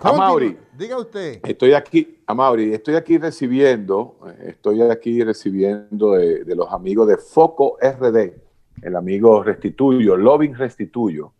[0.00, 0.58] Amaury.
[0.76, 1.40] Diga usted.
[1.42, 7.78] Estoy aquí, Amaury, estoy aquí recibiendo, estoy aquí recibiendo de, de los amigos de Foco
[7.80, 8.45] RD
[8.82, 11.32] el amigo Restituyo, Loving Restituyo,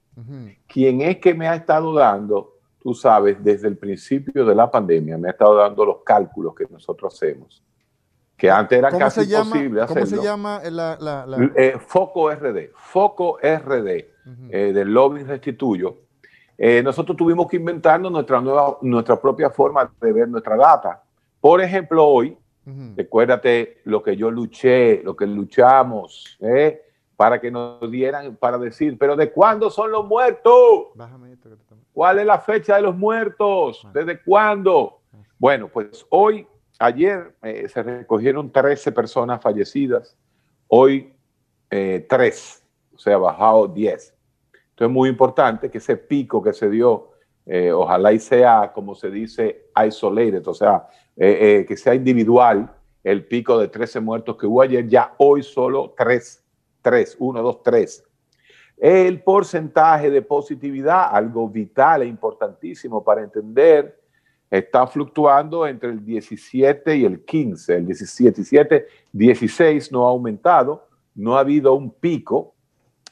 [0.66, 5.18] quien es que me ha estado dando, tú sabes, desde el principio de la pandemia,
[5.18, 7.62] me ha estado dando los cálculos que nosotros hacemos,
[8.36, 10.04] que antes era casi imposible hacerlo.
[10.04, 11.52] ¿Cómo se llama la...?
[11.54, 13.88] Eh, Foco RD, Foco RD,
[14.50, 15.98] eh, del Loving Restituyo.
[16.58, 21.02] Eh, nosotros tuvimos que inventarnos nuestra, nueva, nuestra propia forma de ver nuestra data.
[21.40, 22.36] Por ejemplo, hoy,
[22.96, 26.85] recuérdate lo que yo luché, lo que luchamos, ¿eh?
[27.16, 30.88] Para que nos dieran, para decir, pero ¿de cuándo son los muertos?
[31.92, 33.86] ¿Cuál es la fecha de los muertos?
[33.92, 35.00] ¿Desde cuándo?
[35.38, 36.46] Bueno, pues hoy,
[36.78, 40.16] ayer eh, se recogieron 13 personas fallecidas,
[40.68, 41.14] hoy
[41.70, 44.14] eh, 3, o sea, bajado 10.
[44.52, 47.12] Entonces es muy importante que ese pico que se dio,
[47.46, 52.70] eh, ojalá y sea, como se dice, isolated, o sea, eh, que sea individual
[53.02, 56.44] el pico de 13 muertos que hubo ayer, ya hoy solo 3,
[56.86, 58.04] 3, 1, 2, 3.
[58.76, 64.00] El porcentaje de positividad, algo vital e importantísimo para entender,
[64.48, 67.74] está fluctuando entre el 17 y el 15.
[67.74, 72.54] El 17, 16 no ha aumentado, no ha habido un pico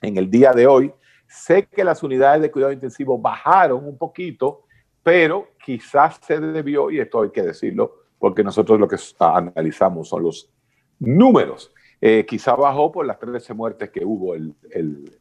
[0.00, 0.92] en el día de hoy.
[1.26, 4.66] Sé que las unidades de cuidado intensivo bajaron un poquito,
[5.02, 10.22] pero quizás se debió, y esto hay que decirlo, porque nosotros lo que analizamos son
[10.22, 10.48] los
[11.00, 11.72] números.
[12.00, 14.54] Eh, quizá bajó por las 13 muertes que hubo el,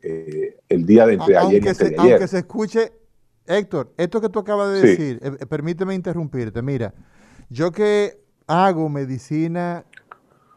[0.02, 2.00] eh, día de entre ayer y ayer.
[2.00, 2.92] Aunque se escuche
[3.46, 6.62] Héctor, esto que tú acabas de decir, eh, eh, permíteme interrumpirte.
[6.62, 6.94] Mira,
[7.50, 9.86] yo que hago medicina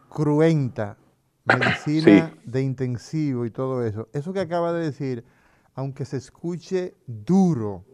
[0.09, 0.97] cruenta,
[1.45, 5.25] medicina de intensivo y todo eso, eso que acabas de decir,
[5.75, 7.85] aunque se escuche duro,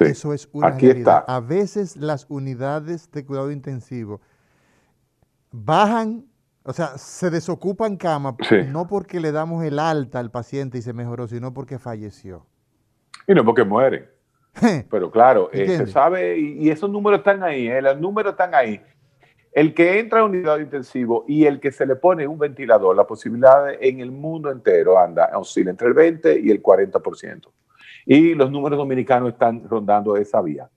[0.00, 1.20] eso es una Aquí realidad.
[1.20, 1.34] Está.
[1.34, 4.20] A veces las unidades de cuidado intensivo
[5.50, 6.26] bajan,
[6.66, 8.36] o sea, se desocupan cama,
[8.68, 12.44] no porque le damos el alta al paciente y se mejoró, sino porque falleció.
[13.26, 14.08] Y no porque mueren.
[14.90, 18.80] Pero claro, eh, se sabe, y, esos números están ahí, eh, los números están ahí.
[19.52, 22.96] El que entra a unidad de intensivo y el que se le pone un ventilador,
[22.96, 27.48] la posibilidad en el mundo entero anda, oscila entre el 20 y el 40%.
[28.06, 30.68] Y los números dominicanos están rondando esa vía.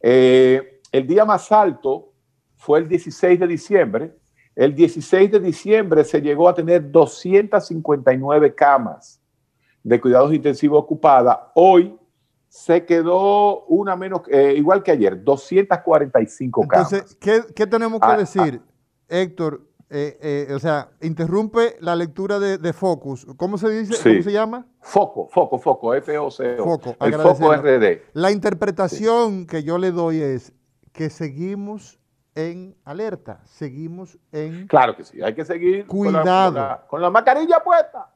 [0.00, 2.12] Eh, el día más alto
[2.56, 4.14] fue el 16 de diciembre.
[4.56, 9.20] El 16 de diciembre se llegó a tener 259 camas
[9.82, 11.98] de cuidados intensivos ocupada, hoy
[12.48, 16.92] se quedó una menos, eh, igual que ayer, 245 casos.
[16.92, 18.68] Entonces, ¿qué, tenemos que ah, decir, ah.
[19.08, 19.60] Héctor?
[19.90, 23.26] Eh, eh, o sea, interrumpe la lectura de, Focus.
[23.36, 23.94] ¿Cómo se dice?
[24.02, 24.66] ¿Cómo se llama?
[24.80, 26.64] Foco, Foco, Foco, F-O-C-O.
[26.64, 28.02] Foco, el Foco RD.
[28.12, 30.52] La interpretación que yo le doy es
[30.92, 32.00] que seguimos
[32.34, 34.66] en alerta, seguimos en...
[34.66, 36.80] Claro que sí, hay que seguir cuidado.
[36.88, 38.10] con la mascarilla puesta.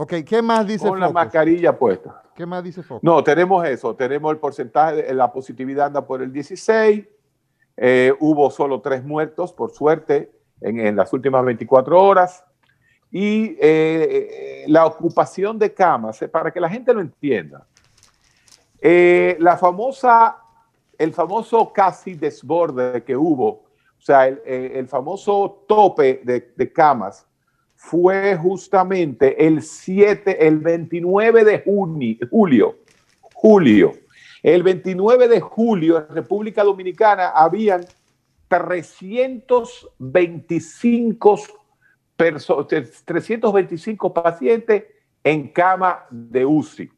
[0.00, 2.22] Ok, ¿qué más dice Con la mascarilla puesta.
[2.34, 3.02] ¿Qué más dice Focus?
[3.02, 3.96] No, tenemos eso.
[3.96, 7.04] Tenemos el porcentaje, de, la positividad anda por el 16.
[7.76, 12.44] Eh, hubo solo tres muertos, por suerte, en, las últimas 24 horas.
[13.10, 17.66] Y eh, la ocupación de camas, eh, para que la gente lo entienda.
[18.80, 20.36] la famosa,
[20.98, 27.26] el famoso casi desborde que hubo, o sea, el, famoso tope de, camas
[27.74, 32.76] fue justamente el 7, el 29 de junio, julio,
[33.32, 33.94] julio.
[34.42, 37.84] El 29 de julio en República Dominicana habían
[38.48, 41.40] 325,
[42.16, 44.84] 325 pacientes
[45.24, 46.88] en cama de UCI.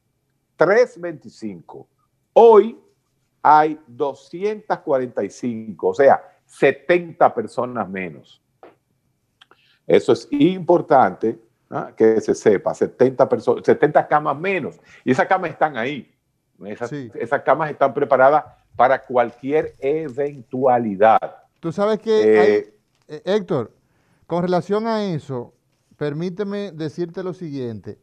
[0.56, 1.88] 325.
[2.34, 2.78] Hoy
[3.42, 8.42] hay 245, o sea, 70 personas menos.
[9.86, 11.38] Eso es importante
[11.96, 13.28] que se sepa, 70,
[13.64, 14.78] 70 camas menos.
[15.04, 16.12] Y esas camas están ahí.
[16.64, 18.44] Esas, camas están preparadas
[18.76, 21.44] para cualquier eventualidad.
[21.60, 22.74] Tú sabes que, eh,
[23.08, 23.72] eh, Héctor,
[24.26, 25.54] con relación a eso,
[25.96, 27.98] permíteme decirte lo siguiente.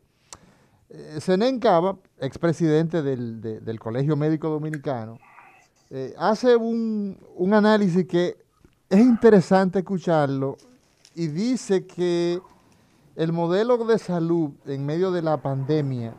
[0.90, 5.20] Eh, Zenén Cava, expresidente del, del Colegio Médico Dominicano,
[6.18, 8.38] hace un, un análisis que
[8.90, 10.58] es interesante escucharlo
[11.16, 12.42] y dice que
[13.16, 16.14] el modelo de salud en medio de la pandemia,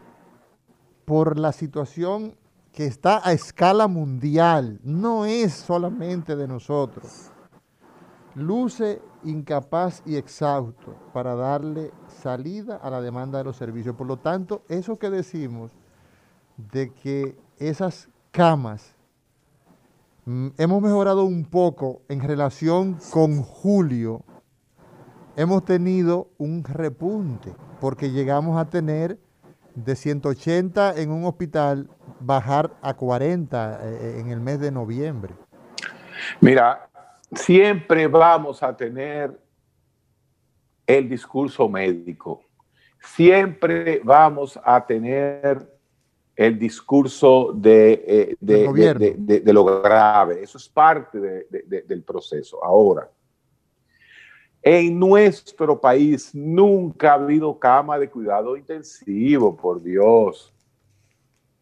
[1.04, 2.34] por la situación
[2.72, 7.30] que está a escala mundial, no es solamente de nosotros,
[8.34, 13.94] luce incapaz y exhausto para darle salida a la demanda de los servicios.
[13.96, 15.72] Por lo tanto, eso que decimos
[16.56, 18.94] de que esas camas
[20.58, 24.24] hemos mejorado un poco en relación con julio,
[25.36, 29.18] hemos tenido un repunte, porque llegamos a tener
[29.74, 31.88] de 180 en un hospital,
[32.20, 35.34] bajar a 40 eh, en el mes de noviembre.
[36.40, 36.90] Mira,
[37.32, 39.40] siempre vamos a tener
[40.86, 42.42] el discurso médico,
[43.00, 45.77] siempre vamos a tener
[46.38, 51.18] el discurso de, eh, lo grave, eso es parte
[51.50, 52.64] del proceso.
[52.64, 53.10] Ahora,
[54.62, 60.54] en nuestro país nunca ha habido cama de cuidado intensivo, por Dios.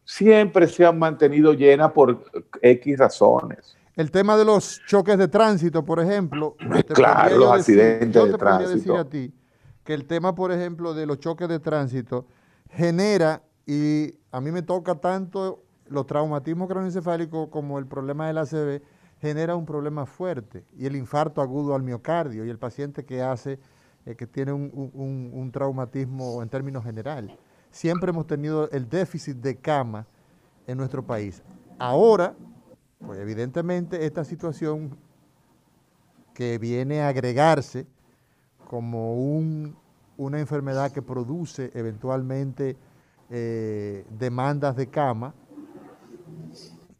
[0.05, 2.23] Siempre se han mantenido llenas por
[2.61, 3.75] X razones.
[3.95, 6.55] El tema de los choques de tránsito, por ejemplo.
[6.93, 8.75] Claro, los accidentes de tránsito.
[8.75, 9.33] decir a ti
[9.83, 12.27] que el tema, por ejemplo, de los choques de tránsito
[12.69, 18.83] genera, y a mí me toca tanto los traumatismos cróneoencefálicos como el problema del ACV,
[19.19, 23.59] genera un problema fuerte, y el infarto agudo al miocardio, y el paciente que hace,
[24.05, 27.35] eh, que tiene un, traumatismo en términos generales.
[27.71, 30.05] Siempre hemos tenido el déficit de cama
[30.67, 31.41] en nuestro país.
[31.79, 32.35] Ahora,
[33.03, 34.95] pues evidentemente esta situación
[36.35, 37.87] que viene a agregarse
[38.69, 39.15] como
[40.15, 42.77] una enfermedad que produce eventualmente
[43.29, 45.33] eh, demandas de cama,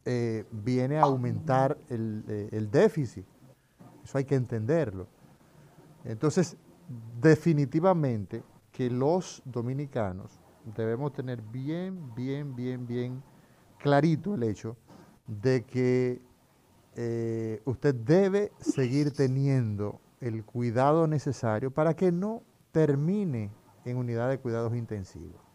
[0.04, 3.24] eh, viene a aumentar eh, el, déficit.
[4.04, 5.06] Eso hay que entenderlo.
[6.04, 6.56] Entonces,
[7.20, 10.38] definitivamente que los dominicanos
[10.76, 13.22] debemos tener bien, bien, bien, bien
[13.78, 14.76] clarito el hecho
[15.26, 16.20] de que
[17.64, 23.50] usted debe seguir teniendo el cuidado necesario para que no termine
[23.84, 25.47] en unidad de cuidados intensivos.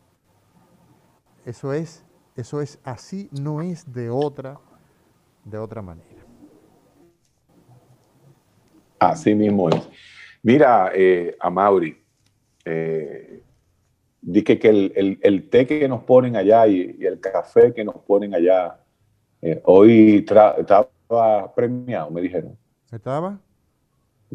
[1.46, 4.60] Eso es, eso es así, no es de otra,
[5.44, 6.08] de otra manera.
[9.00, 9.89] Así mismo es.
[10.41, 11.98] Mira, eh, a Mauri,
[12.66, 13.41] eh,
[14.22, 18.80] dije que el, té que nos ponen allá y, el café que nos ponen allá,
[19.41, 22.58] eh, hoy estaba premiado, me dijeron.
[22.91, 23.39] ¿Estaba?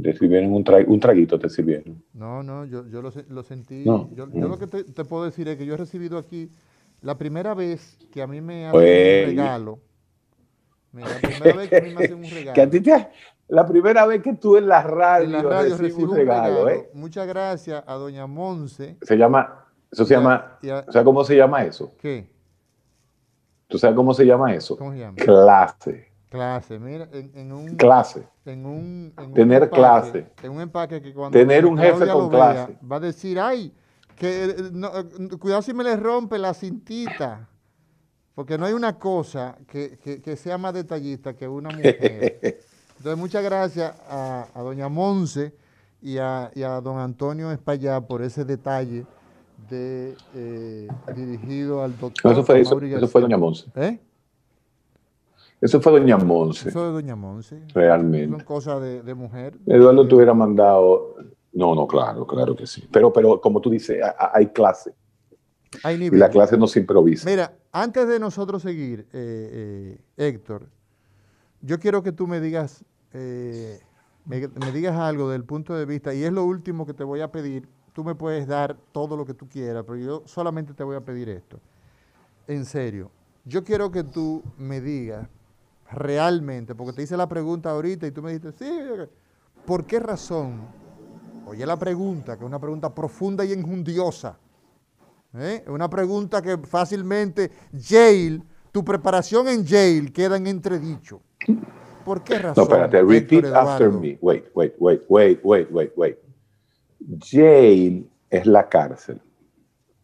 [0.01, 2.03] Te sirvieron un, un traguito, te sirvieron.
[2.13, 3.85] No, no, yo, lo, sentí.
[3.85, 6.51] yo, lo que te, puedo decir es que yo he recibido aquí
[7.01, 9.79] la primera vez que a mí me hacen un pues, regalo.
[10.93, 13.09] la primera vez que a mí me hacen un regalo.
[13.49, 16.69] la primera vez que tú en la radio, recibo un regalo.
[16.69, 16.91] ¿eh?
[16.95, 18.97] Muchas gracias a doña Monse.
[19.03, 21.95] Se llama, eso se llama, o sea, ¿cómo se llama eso?
[21.99, 22.31] ¿Qué?
[23.69, 24.77] ¿Tú sabes cómo se llama eso?
[24.77, 25.17] ¿Cómo se llama?
[25.17, 26.09] Clase.
[26.31, 27.77] Clase, mira, en, un...
[27.77, 28.27] Clase.
[28.45, 30.27] En un, Tener clase.
[30.43, 31.39] En un empaque que cuando...
[31.39, 32.77] Tener un jefe con clase.
[32.91, 33.73] va a decir, ay,
[34.19, 37.49] que eh, eh, cuidado si me le rompe la cintita.
[38.35, 42.39] Porque no hay una cosa que, sea más detallista que una mujer.
[42.97, 45.55] Entonces, muchas gracias a, doña Monse
[46.01, 46.51] y a,
[46.83, 49.07] don Antonio Espallá por ese detalle
[49.69, 52.31] de, eh, dirigido al doctor.
[52.31, 53.67] eso, fue, eso, fue doña Monse.
[53.75, 53.99] ¿Eh?
[55.61, 56.69] Eso fue Doña Monse.
[56.69, 57.61] Eso de Doña Monse.
[57.75, 58.37] Realmente.
[58.37, 59.59] Son cosas de, mujer.
[59.67, 61.17] Eduardo te hubiera mandado.
[61.59, 62.89] No, no, claro, claro que sí.
[62.93, 64.01] Pero, pero como tú dices,
[64.33, 64.95] hay clase.
[65.83, 66.17] Hay nivel.
[66.17, 67.29] Y la clase no se improvisa.
[67.29, 70.69] Mira, antes de nosotros seguir, eh, eh, Héctor,
[71.61, 73.81] yo quiero que tú me digas, eh,
[74.25, 77.23] me, me digas algo del punto de vista, y es lo último que te voy
[77.23, 77.69] a pedir.
[77.93, 81.01] Tú me puedes dar todo lo que tú quieras, pero yo solamente te voy a
[81.01, 81.59] pedir esto.
[82.47, 83.11] En serio,
[83.45, 85.29] yo quiero que tú me digas
[85.91, 88.71] realmente, porque te hice la pregunta ahorita y tú me dijiste, sí,
[89.67, 90.79] ¿por qué razón?
[91.49, 94.39] Oye la pregunta, que es una pregunta profunda y enjundiosa.
[95.35, 95.65] ¿eh?
[95.67, 101.23] Una pregunta que fácilmente Yale, tu preparación en Yale queda en entredicho.
[102.05, 102.69] ¿Por qué razón?
[102.69, 104.19] No, espérate, repeat after me.
[104.21, 106.19] Wait, wait, wait, wait, wait, wait, wait.
[107.31, 109.19] Yale es la cárcel.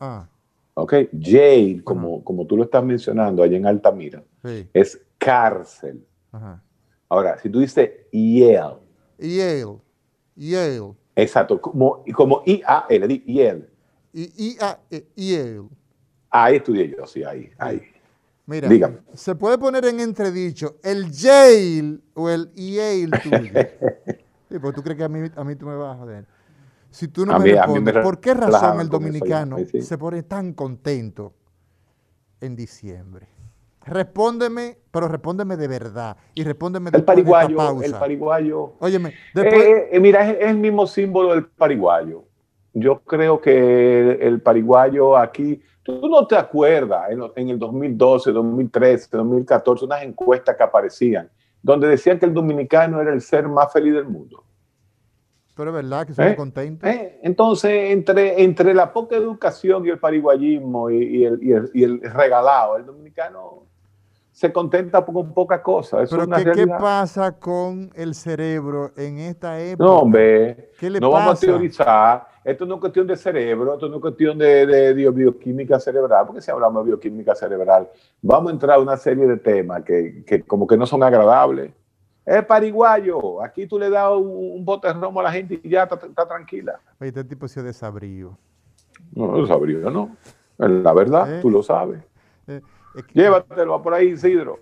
[0.01, 0.27] Ah.
[0.73, 0.95] ¿Ok?
[1.13, 4.25] Yale, como, como tú lo estás mencionando allá en Altamira,
[4.73, 6.07] es cárcel.
[7.11, 8.79] Ahora, si tú dices Yale.
[9.19, 9.79] Yale.
[10.37, 11.04] Yale.
[11.17, 13.69] Exacto, como, como I-A-L, Yale.
[14.13, 15.07] I-A-L.
[15.17, 15.63] E,
[16.31, 17.83] ahí estudié yo, sí, ahí, ahí.
[18.47, 18.69] Mira,
[19.15, 23.53] se puede poner en entredicho el Yale o el Yale tuyo.
[24.51, 26.27] sí, porque tú crees que a mí, a mí tú me vas a joder.
[26.91, 31.33] Si tú no me respondes, ¿por qué razón el dominicano se pone tan contento
[32.41, 33.34] en diciembre?
[33.87, 36.17] Respóndeme, pero respóndeme de verdad.
[36.35, 38.75] Y respóndeme de el pariguayo, El pariguayo.
[38.81, 39.63] Óyeme, después...
[39.63, 42.25] Eh, eh, mira, es, el mismo símbolo del pariguayo.
[42.73, 49.85] Yo creo que el, pariguayo aquí, tú no te acuerdas en, el 2012, 2013, 2014,
[49.85, 51.31] unas encuestas que aparecían
[51.65, 54.45] donde decían que el dominicano era el ser más feliz del mundo.
[55.57, 56.37] Pero es verdad que se ¿Eh?
[56.37, 56.87] contento.
[57.23, 62.03] Entonces, entre, entre la poca educación y el pariguayismo y, el, y, el, y el
[62.03, 63.64] regalado, el dominicano
[64.35, 65.99] se contenta con poca cosa.
[66.11, 69.85] Pero ¿qué pasa con el cerebro en esta época?
[69.85, 72.27] No, hombre, no vamos a teorizar.
[72.43, 76.43] Esto no es cuestión de cerebro, esto no es cuestión de, de, bioquímica cerebral, porque
[76.43, 77.89] si hablamos de bioquímica cerebral,
[78.21, 81.71] vamos a entrar a una serie de temas que, que como que no son agradables.
[82.27, 85.85] Es pariguayo, aquí tú le das un, bote de romo a la gente y ya
[85.85, 86.81] está, tranquila.
[87.01, 88.37] Oye, este tipo se desabrío.
[89.13, 90.17] No, desabrío, no.
[90.59, 91.41] La verdad, ¿Eh?
[91.41, 92.03] tú lo sabes.
[92.49, 92.61] Eh,
[93.13, 94.61] Llévatelo por ahí, Isidro.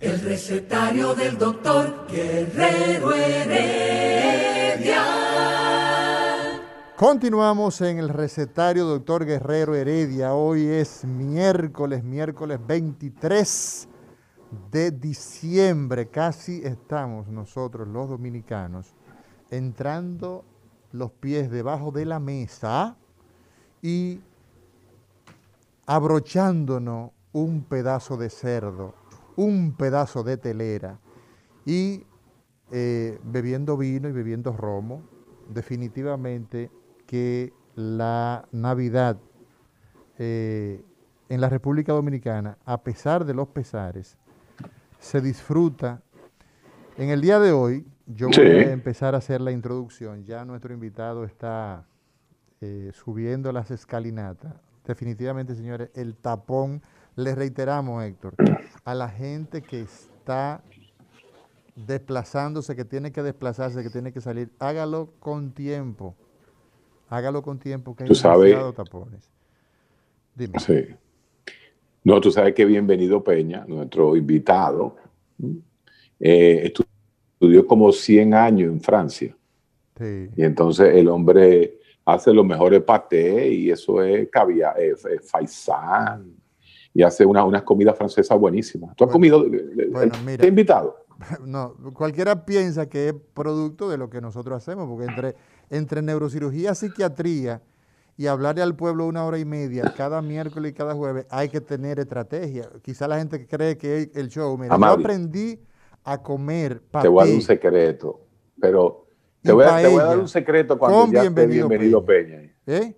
[0.00, 5.04] El recetario del doctor Guerrero Heredia.
[6.96, 10.34] Continuamos en el recetario doctor Guerrero Heredia.
[10.34, 13.88] Hoy es miércoles, miércoles 23
[14.70, 16.08] de diciembre.
[16.08, 18.94] Casi estamos nosotros los dominicanos
[19.50, 20.44] entrando
[20.90, 22.96] los pies debajo de la mesa
[23.80, 24.20] y
[25.86, 28.94] abrochándonos un pedazo de cerdo,
[29.36, 30.98] un pedazo de telera
[31.66, 32.06] y
[32.70, 35.02] eh, bebiendo vino y bebiendo romo.
[35.50, 36.70] Definitivamente
[37.06, 39.18] que la Navidad
[40.18, 40.82] eh,
[41.28, 44.16] en la República Dominicana, a pesar de los pesares,
[44.98, 46.02] se disfruta.
[46.96, 50.24] En el día de hoy, yo voy a empezar a hacer la introducción.
[50.24, 51.86] Ya nuestro invitado está
[52.60, 54.54] eh, subiendo las escalinatas.
[54.84, 56.82] Definitivamente, señores, el tapón,
[57.16, 58.34] le reiteramos, Héctor,
[58.84, 60.62] a la gente que está
[61.76, 66.14] desplazándose, que tiene que desplazarse, que tiene que salir, hágalo con tiempo
[67.08, 69.28] Hágalo con tiempo, que hay demasiados tapones.
[70.34, 70.58] Dime.
[70.58, 70.86] Sí.
[72.02, 74.96] No, tú sabes que Bienvenido Peña, nuestro invitado,
[76.18, 76.72] eh,
[77.38, 79.36] estudió como 100 años en Francia.
[79.96, 80.28] Sí.
[80.36, 86.34] Y entonces el hombre hace los mejores patés y eso es caviar, eh, faisán
[86.94, 88.96] y hace una, unas comidas francesas buenísimas.
[88.96, 89.44] ¿Tú has comido?
[89.44, 91.04] Eh, bueno, mira, ¿Te he invitado?
[91.44, 95.36] No, cualquiera piensa que es producto de lo que nosotros hacemos, porque entre
[95.70, 97.62] entre neurocirugía, psiquiatría
[98.16, 101.60] y hablarle al pueblo una hora y media cada miércoles y cada jueves, hay que
[101.60, 102.68] tener estrategia.
[102.82, 105.60] Quizá la gente cree que el show, mira, yo aprendí
[106.04, 108.20] a comer Te voy a dar un secreto,
[108.60, 109.06] pero
[109.42, 112.50] te voy, a, dar un secreto cuando ya bienvenido, bienvenido Peña.
[112.66, 112.94] ¿Eh?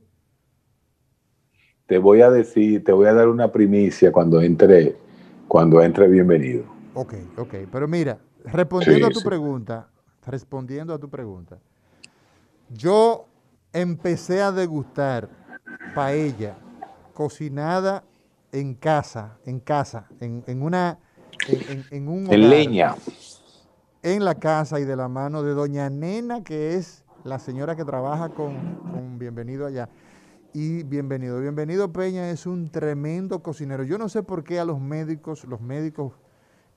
[1.86, 4.96] Te voy a decir, te voy a dar una primicia cuando entre,
[5.46, 6.64] cuando entre bienvenido.
[6.94, 9.88] Ok, ok, pero mira, respondiendo a tu pregunta,
[10.26, 11.58] respondiendo a tu pregunta,
[12.74, 13.26] yo
[13.72, 15.28] empecé a degustar
[15.94, 16.56] paella
[17.14, 18.02] cocinada
[18.50, 20.98] en casa, en casa, en, una...
[21.92, 22.96] En, un en leña.
[24.02, 27.84] En la casa y de la mano de doña Nena, que es la señora que
[27.84, 28.76] trabaja con,
[29.18, 29.88] Bienvenido allá.
[30.58, 33.84] Y bienvenido, bienvenido Peña es un tremendo cocinero.
[33.84, 36.14] Yo no sé por qué a los médicos, los médicos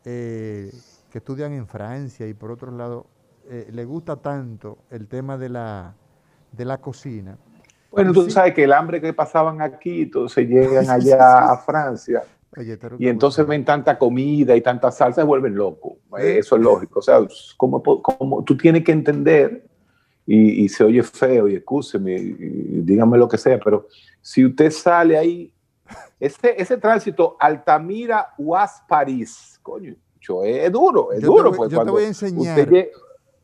[0.04, 0.70] eh,
[1.10, 3.06] que estudian en Francia y por otro lado,
[3.50, 5.96] eh, le gusta tanto el tema de la,
[6.52, 7.38] de la cocina.
[7.90, 12.24] Bueno, tú sabes que el hambre que pasaban aquí, entonces llegan allá a Francia.
[12.98, 15.94] y entonces ven tanta comida y tanta salsa, se vuelven locos.
[16.18, 17.00] Eso es lógico.
[17.00, 17.22] O sea,
[17.56, 19.69] como, como tú tienes que entender,
[20.32, 23.88] y, se oye feo, y escúcheme, dígame lo que sea, pero
[24.22, 25.52] si usted sale ahí,
[26.20, 29.96] ese, ese tránsito Altamira-Uaz-París, coño,
[30.44, 31.52] es duro, es duro.
[31.52, 32.60] pues, yo te voy a enseñar.
[32.60, 32.90] Usted,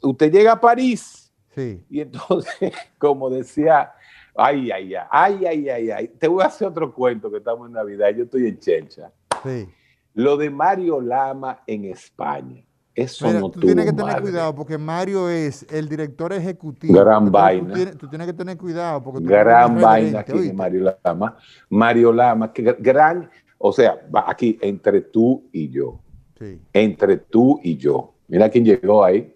[0.04, 1.84] usted llega a París sí.
[1.90, 3.92] y entonces, como decía,
[4.36, 7.74] ay, ay, ay, ay, ay, ay, te voy a hacer otro cuento que estamos en
[7.74, 9.12] Navidad, yo estoy en Chelcha.
[9.42, 9.68] Sí.
[10.14, 12.64] Lo de Mario Lama en España.
[12.96, 16.94] Eso no tú tienes que tener cuidado porque Mario es el director ejecutivo.
[16.94, 17.74] Gran vaina.
[17.98, 21.38] Tú tienes, que tener cuidado porque gran vaina aquí Mario Lama.
[21.70, 26.00] Mario Lama, que gran, o sea, aquí entre tú y yo.
[26.40, 26.62] Sí.
[26.72, 28.14] Entre tú y yo.
[28.30, 29.36] Mira quién llegó ahí.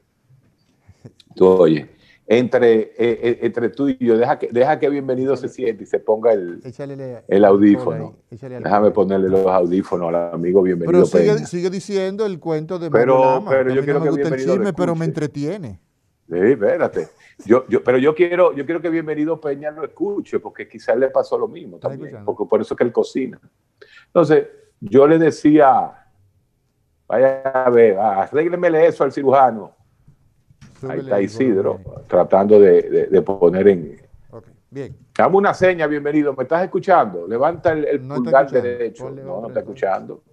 [1.35, 1.89] Tú oye,
[2.31, 5.87] entre, eh, eh, entre tú y yo, deja que, deja que bienvenido se siente y
[5.87, 6.61] se ponga el,
[7.27, 8.17] el audífono.
[8.29, 11.05] Déjame ponerle los audífonos al amigo bienvenido.
[11.11, 15.79] Pero sigue, diciendo el cuento de Pero, pero yo quiero que bienvenido pero me entretiene.
[16.29, 17.07] Sí, espérate.
[17.45, 21.09] Yo, yo, pero yo quiero, yo quiero que Bienvenido Peña lo escuche, porque quizás le
[21.09, 23.39] pasó lo mismo también, porque por eso es que él cocina.
[24.05, 24.45] Entonces,
[24.79, 26.05] yo le decía,
[27.07, 29.78] vaya a ver, arréglemele eso al cirujano.
[30.87, 33.97] Ahí está Isidro, tratando de, poner en...
[34.29, 34.53] Okay.
[34.69, 34.97] Bien.
[35.17, 36.33] Dame una seña, bienvenido.
[36.33, 37.27] ¿Me estás escuchando?
[37.27, 39.09] Levanta el, pulgar derecho.
[39.09, 40.23] no, no está escuchando.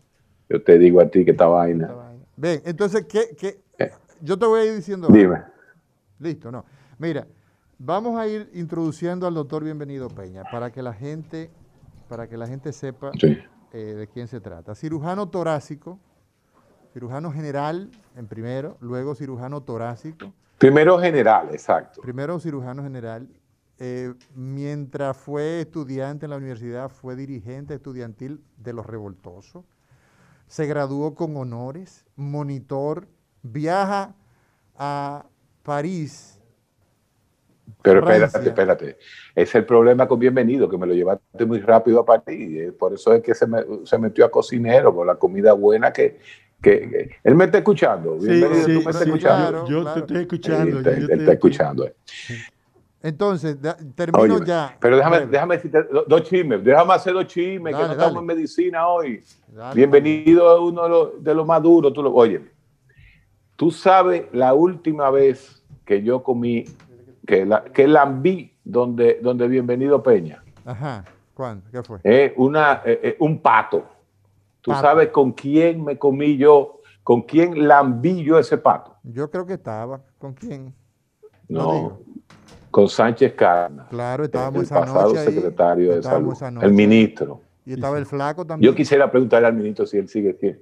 [0.49, 1.93] Yo te digo a ti que esta vaina.
[2.37, 3.91] Bien, entonces, ¿qué, eh.
[4.21, 5.09] yo te voy a ir diciendo...
[5.09, 5.43] Dime.
[6.19, 6.65] Listo, no.
[6.99, 7.27] Mira,
[7.79, 11.51] vamos a ir introduciendo al doctor Bienvenido Peña para que la gente,
[12.09, 13.11] para que la gente sepa
[13.73, 14.75] eh, de quién se trata.
[14.75, 15.99] Cirujano torácico,
[16.97, 20.33] cirujano general en primero, luego cirujano torácico.
[20.57, 22.01] Primero general, exacto.
[22.01, 23.29] Primero cirujano general.
[23.79, 29.67] Eh, mientras fue estudiante en la universidad, fue dirigente estudiantil de los revoltosos.
[30.47, 33.07] Se graduó con honores, monitor,
[33.43, 34.15] viaja
[34.75, 35.27] a
[35.65, 36.41] París.
[37.83, 38.99] Pero espérate, espérate.
[39.35, 42.73] Es el problema con Bienvenido, que me lo llevaste muy rápido a París.
[42.79, 43.47] Por eso es que se,
[43.85, 46.19] se metió a cocinero, con la comida buena que,
[46.63, 48.19] que, él me está escuchando.
[48.21, 49.67] Sí, sí, tú me estás escuchando.
[49.69, 50.79] yo te estoy escuchando.
[50.91, 51.89] Él, está escuchando.
[53.03, 53.57] Entonces,
[53.95, 54.77] termino ya.
[54.81, 55.79] Pero déjame, déjame decirte
[56.09, 59.23] dos chismes, déjame hacer dos chismes, que no estamos en medicina hoy.
[59.75, 61.93] Bienvenido a uno de los, de más duros.
[61.93, 62.41] Tú lo, oye,
[63.55, 66.65] tú sabes la última vez que yo comí,
[67.27, 70.43] que, la, que lambí donde, donde Bienvenido Peña.
[70.65, 71.65] Ajá, ¿cuándo?
[71.71, 72.01] ¿Qué fue?
[72.03, 73.85] Eh, una, eh, eh, un pato.
[74.67, 78.97] Tú sabes con quién me comí yo, con quién lambí yo ese pato.
[79.05, 80.01] Yo creo que estaba.
[80.19, 80.75] ¿Con quién?
[81.49, 82.01] No,
[82.73, 83.87] con Sánchez Carna.
[83.89, 87.43] Claro, estábamos el esa pasado secretario de salud, el ministro.
[87.65, 88.69] Y estaba el flaco también.
[88.69, 90.57] Yo quisiera preguntarle al ministro si él sigue aquí.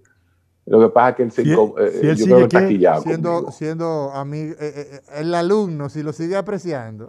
[0.66, 3.00] Lo que pasa es que él, se, eh, yo creo que está.
[3.00, 7.08] Siendo, siendo amigo, eh, eh, el alumno, si lo sigue apreciando.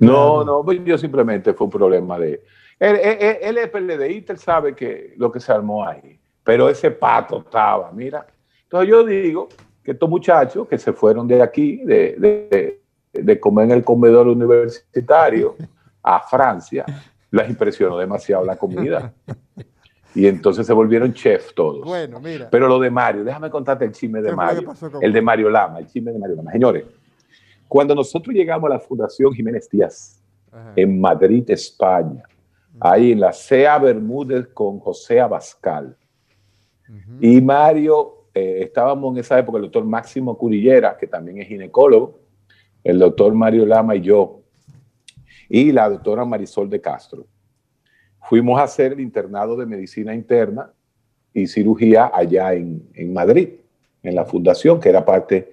[0.00, 2.42] No, no, pues yo simplemente fue un problema de.
[2.78, 2.96] Él,
[3.40, 6.18] él, es PLDista, él sabe que lo que se armó ahí.
[6.44, 8.26] Pero ese pato estaba, mira.
[8.64, 9.48] Entonces yo digo
[9.82, 12.80] que estos muchachos que se fueron de aquí, de,
[13.12, 15.56] de, comer en el comedor universitario
[16.02, 16.84] a Francia,
[17.30, 19.12] les impresionó demasiado la comida.
[20.14, 21.84] Y entonces se volvieron chef todos.
[21.84, 22.48] Bueno, mira.
[22.50, 24.72] Pero lo de Mario, déjame contarte el chisme de Mario.
[25.00, 26.52] El de Mario Lama, el chisme de Mario Lama.
[26.52, 26.84] Señores,
[27.68, 30.22] cuando nosotros llegamos a la Fundación Jiménez Díaz,
[30.74, 32.22] en Madrid, España,
[32.80, 35.96] ahí en la CEA Bermúdez con José Abascal,
[37.20, 42.20] y Mario eh, estábamos en esa época el doctor Máximo Curillera, que también es ginecólogo,
[42.84, 44.42] el doctor Mario Lama y yo,
[45.48, 47.26] y la doctora Marisol de Castro.
[48.20, 50.70] Fuimos a hacer el internado de medicina interna
[51.32, 53.48] y cirugía allá en, Madrid,
[54.02, 55.52] en la fundación, que era parte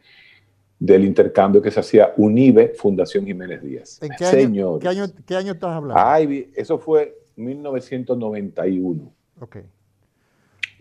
[0.84, 3.99] del intercambio que se hacía UNIBE, Fundación Jiménez Díaz.
[4.03, 5.95] ¿En qué año, ¿qué año, qué año estás hablando?
[5.97, 9.13] Ay, eso fue 1991.
[9.39, 9.57] Ok.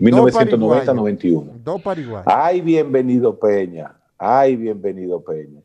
[0.00, 1.52] 1990-91.
[1.62, 2.24] Dos Paraguay.
[2.26, 3.94] Ay, bienvenido Peña.
[4.18, 5.60] Ay, bienvenido Peña.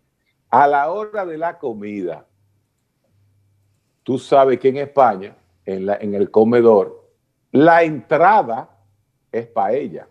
[0.51, 2.27] A la hora de la comida,
[4.03, 5.35] tú sabes que en España,
[5.65, 7.09] en, la, en el comedor,
[7.51, 8.69] la entrada
[9.31, 10.07] es paella.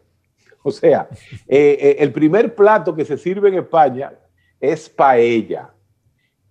[0.71, 1.09] O sea,
[1.47, 4.13] eh, eh, el primer plato que se sirve en España
[4.61, 5.71] es paella.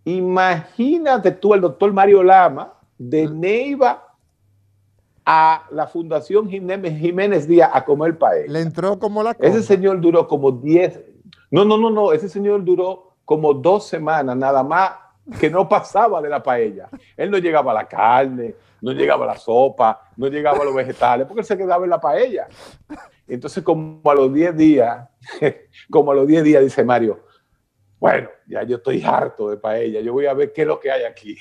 [0.06, 4.16] Imagínate tú el doctor Mario Lama de Neiva
[5.26, 8.54] a la Fundación Jiménez Díaz a comer paella.
[8.54, 11.02] Le entró como la Ese señor duró como 10.
[11.52, 12.14] No, no, no, no.
[12.14, 14.92] Ese señor duró como dos semanas nada más
[15.42, 16.88] que no pasaba de la paella.
[17.18, 20.76] Él no llegaba a la carne, no llegaba a la sopa, no llegaba a los
[20.76, 22.48] vegetales, porque él se quedaba en la paella.
[23.28, 25.10] Entonces, como a los 10 días,
[25.90, 27.26] como a los 10 días, dice Mario,
[28.00, 30.92] bueno, ya yo estoy harto de paella, yo voy a ver qué es lo que
[30.92, 31.36] hay aquí.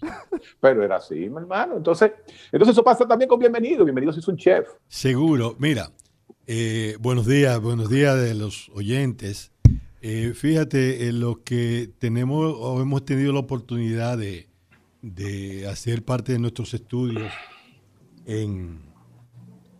[0.60, 1.76] Pero era así, mi hermano.
[1.76, 2.12] Entonces,
[2.50, 3.84] entonces eso pasa también con bienvenido.
[3.84, 4.68] Bienvenido si es un chef.
[4.88, 5.56] Seguro.
[5.58, 5.90] Mira,
[6.46, 9.52] eh, buenos días, buenos días de los oyentes.
[10.02, 14.48] Eh, fíjate, en lo que tenemos o hemos tenido la oportunidad de,
[15.70, 17.32] hacer parte de nuestros estudios
[18.26, 18.80] en,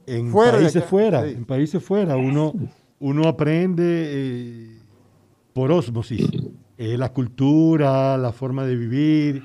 [0.07, 2.17] en países fuera, en países fuera.
[2.17, 2.53] Uno,
[2.99, 4.79] uno aprende eh,
[5.53, 6.29] por osmosis
[6.77, 9.45] la cultura, la forma de vivir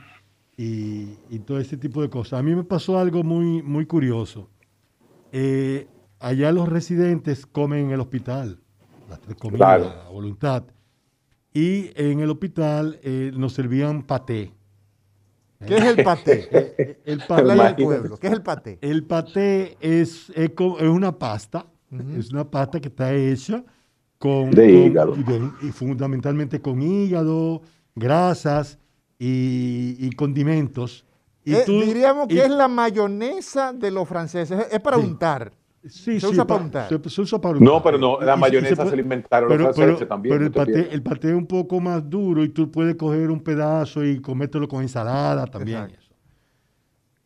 [0.57, 2.39] y, todo ese tipo de cosas.
[2.39, 4.49] A mí me pasó algo muy, muy curioso.
[5.31, 5.87] Eh,
[6.19, 8.59] allá los residentes comen en el hospital,
[9.09, 10.63] las tres comidas a voluntad.
[11.53, 14.51] Y en el hospital eh, nos servían paté.
[15.65, 16.99] ¿Qué es el paté?
[17.05, 18.17] El, paté del pueblo.
[18.17, 18.77] ¿Qué es el paté?
[18.81, 20.51] El paté es, es,
[20.81, 21.65] una pasta,
[22.17, 23.63] es una pasta que está hecha
[24.19, 25.15] con, de hígado.
[25.61, 27.61] y fundamentalmente con hígado,
[27.95, 28.77] grasas
[29.17, 31.05] y, condimentos.
[31.43, 35.53] Y eh, diríamos que es la mayonesa de los franceses, es para untar.
[35.89, 36.89] Sí, se, usa para untar.
[36.89, 37.73] Se, usa para untar.
[37.73, 40.35] No, pero no, la mayonesa se, se, inventaron los franceses también.
[40.35, 43.41] Pero el paté, el paté, es un poco más duro y tú puedes coger un
[43.41, 45.87] pedazo y comértelo con ensalada también.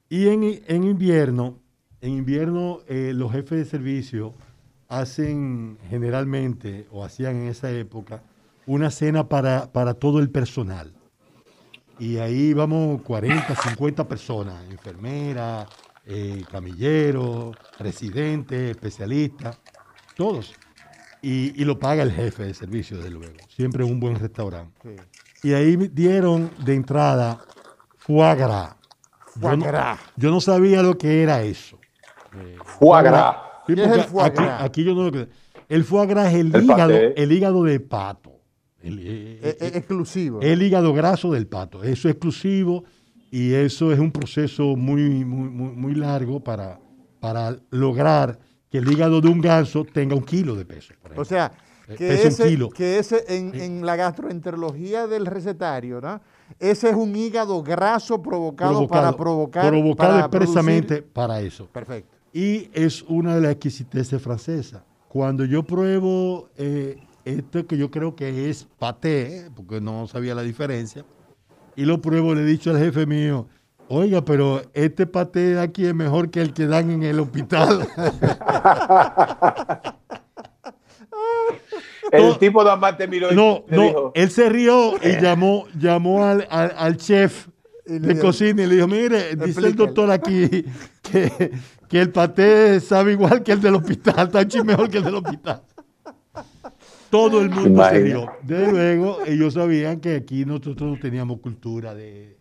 [0.09, 1.59] Y en, en, invierno,
[2.01, 4.33] en invierno eh, los jefes de servicio
[4.89, 8.21] hacen generalmente, o hacían en esa época,
[8.65, 10.91] una cena para, para todo el personal.
[11.97, 15.67] Y ahí vamos 40, 50 personas, enfermeras,
[16.05, 19.59] eh, camilleros, residentes, especialistas,
[20.15, 20.53] todos.
[21.21, 23.35] Y, lo paga el jefe de servicio, desde luego.
[23.47, 24.95] Siempre un buen restaurante.
[25.43, 27.39] Y ahí dieron de entrada
[27.97, 28.75] foie gras.
[29.39, 29.99] Foie gras.
[30.15, 31.79] Yo, no, sabía lo que era eso.
[32.65, 33.35] foie gras.
[33.67, 34.63] ¿Qué es el foie gras?
[34.63, 35.11] Aquí, yo no
[35.69, 38.31] El foie gras es el, hígado, el hígado de pato.
[38.81, 40.41] El, eh, eh, eh, exclusivo.
[40.41, 41.83] El hígado graso del pato.
[41.83, 42.83] Eso es exclusivo
[43.31, 46.79] y eso es un proceso muy, muy, muy, largo para,
[47.21, 48.37] para lograr
[48.69, 50.93] que el hígado de un ganso tenga un kilo de peso.
[51.15, 51.51] O sea,
[51.97, 56.21] que ese, Que ese en, la gastroenterología del recetario, ¿no?
[56.59, 59.69] Ese es un hígado graso provocado, para provocar.
[59.69, 61.67] Provocado expresamente para eso.
[61.67, 62.17] Perfecto.
[62.33, 64.83] Y es una de las exquisiteces francesas.
[65.07, 70.41] Cuando yo pruebo eh, esto que yo creo que es paté, porque no sabía la
[70.41, 71.05] diferencia,
[71.75, 73.47] y lo pruebo, le he dicho al jefe mío,
[73.87, 77.87] oiga, pero este paté aquí es mejor que el que dan en el hospital.
[82.11, 86.97] el tipo de amante miró No, no, él se rió y llamó, llamó al, al,
[86.97, 87.47] chef
[87.85, 90.65] de cocina y le dijo, mire, dice el doctor aquí
[91.01, 91.51] que,
[91.89, 95.63] que, el paté sabe igual que el del hospital, está mejor que el del hospital.
[97.11, 98.31] Todo el mundo se rió.
[98.41, 102.37] De luego, ellos sabían que aquí nosotros no teníamos cultura de,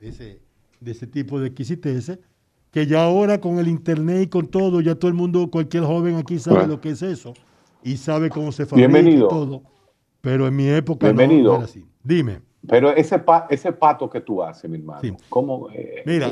[0.00, 0.40] ese,
[0.80, 2.18] de ese tipo de exquisiteces,
[2.72, 6.16] que ya ahora con el internet y con todo, ya todo el mundo, cualquier joven
[6.16, 7.32] aquí sabe lo que es eso
[7.82, 9.62] y sabe cómo se fabrica y todo.
[10.20, 11.52] Pero en mi época Bienvenido.
[11.52, 11.86] no era así.
[12.02, 12.42] Dime.
[12.66, 15.70] Pero ese, ese pato que tú haces, mi hermano, ¿cómo?
[15.70, 16.30] Eh, Mira,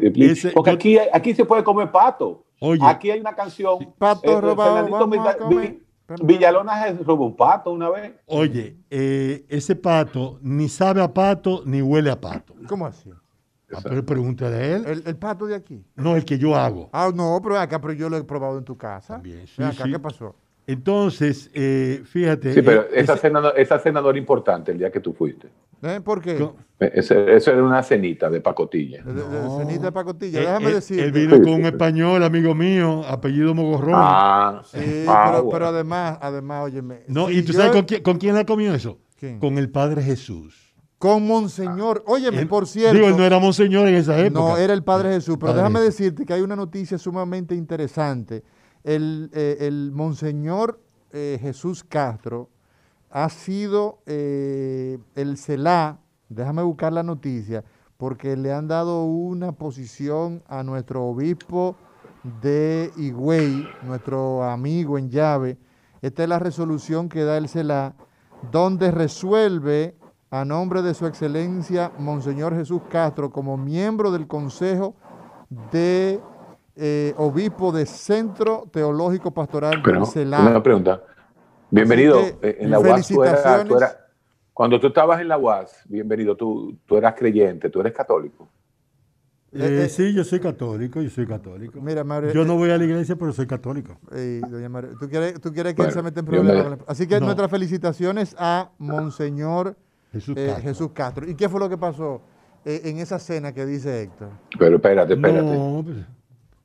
[0.53, 2.45] porque aquí, aquí se puede comer pato.
[2.59, 3.79] Oye, aquí hay una canción.
[3.97, 5.86] Pato eh, robado, vamos a comer.
[6.23, 8.15] Villalona se robó un pato una vez.
[8.27, 12.55] Oye, eh, ese pato ni sabe a pato ni huele a pato.
[12.69, 13.11] ¿Cómo así?
[13.73, 15.03] Ah, pero pregúntale a él.
[15.05, 15.85] ¿El, pato de aquí?
[15.97, 16.89] No, el que yo hago.
[16.93, 19.15] Ah, no, pero acá, pero yo lo he probado en tu casa.
[19.15, 20.37] También, sí, acá, ¿qué pasó?
[20.69, 22.53] Entonces, eh, fíjate.
[22.53, 25.49] Sí, pero eh, esa, cena, esa cena no era importante el día que tú fuiste.
[25.83, 26.01] ¿Eh?
[26.03, 26.49] ¿Por qué?
[26.79, 29.03] Eso, era una cenita de pacotilla.
[29.03, 29.23] De,
[29.59, 31.01] cenita de pacotilla, déjame decir.
[31.01, 33.95] Él vino con un español, amigo mío, apellido Mogorrón.
[33.97, 37.05] Ah, sí, ah, pero, además, además, óyeme.
[37.09, 38.99] No, ¿y tú sabes con quién, con quién le comió eso?
[39.41, 40.75] Con el Padre Jesús.
[40.99, 42.03] Con Monseñor.
[42.07, 42.95] Óyeme, por cierto.
[42.95, 44.41] Digo, él no era Monseñor en esa época.
[44.41, 45.37] No, era el Padre Jesús.
[45.39, 48.43] Pero déjame decirte que hay una noticia sumamente interesante.
[48.83, 50.81] El, eh, el Monseñor
[51.13, 52.51] eh, Jesús Castro
[53.17, 57.65] ha sido eh, el CELA, déjame buscar la noticia,
[57.97, 61.77] porque le han dado una posición a nuestro obispo
[62.43, 65.57] de Higüey, nuestro amigo en llave.
[66.03, 67.95] Esta es la resolución que da el CELA,
[68.53, 69.97] donde resuelve
[70.31, 74.95] a nombre de su excelencia Monseñor Jesús Castro como miembro del Consejo
[75.73, 76.21] de
[76.75, 80.05] eh, obispo de Centro Teológico Pastoral Pero,
[80.51, 81.01] Una pregunta.
[81.71, 82.21] Bienvenido.
[82.43, 83.99] Eh, en la UAS tú eras,
[84.53, 88.49] cuando tú estabas en la UAS, bienvenido, tú, tú eras creyente, tú eres católico.
[89.53, 91.81] Eh, sí, yo soy católico, yo soy católico.
[91.81, 93.99] Mira, yo no voy a la iglesia, pero soy católico.
[94.51, 96.79] doña María, ¿tú quieres, tú quieres que él se meta en problemas?
[96.87, 99.77] Así que nuestras felicitaciones a Monseñor
[100.13, 101.29] Jesús Castro.
[101.29, 102.23] ¿Y qué fue lo que pasó
[102.65, 104.31] en esa cena que dice Héctor?
[104.59, 105.43] Pero espérate, espérate.
[105.43, 105.99] No, pues,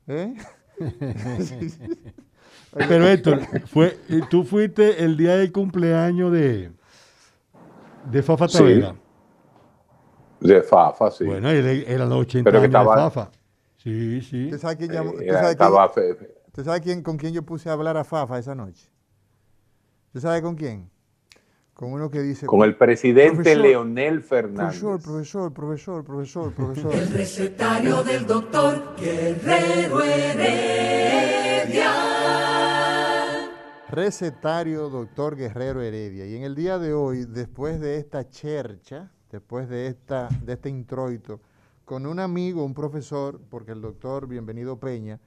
[0.08, 0.34] ¿Eh?
[2.74, 3.98] Pero Héctor, fue,
[4.30, 6.72] tú fuiste el día del cumpleaños de,
[8.10, 8.94] de Fafa Tavera.
[10.40, 11.24] De Fafa, sí.
[11.24, 13.30] Bueno, era los 80 Pero años de Fafa.
[13.76, 14.44] Sí, sí.
[14.46, 18.54] ¿Usted sabe, quién, ¿usted sabe, quién, con quién yo puse a hablar a Fafa esa
[18.54, 18.88] noche?
[20.08, 20.90] ¿Usted sabe con quién?
[21.74, 22.46] Con uno que dice...
[22.46, 24.80] Con el presidente Leonel Fernández.
[24.80, 26.94] Profesor, profesor, profesor, profesor, profesor.
[26.94, 31.42] El recetario del doctor Guerrero Heredia.
[33.92, 36.26] Recetario doctor Guerrero Heredia.
[36.26, 40.70] Y en el día de hoy, después de esta chercha, después de, esta, de este
[40.70, 41.42] introito,
[41.84, 45.20] con un amigo, un profesor, porque el doctor Bienvenido Peña,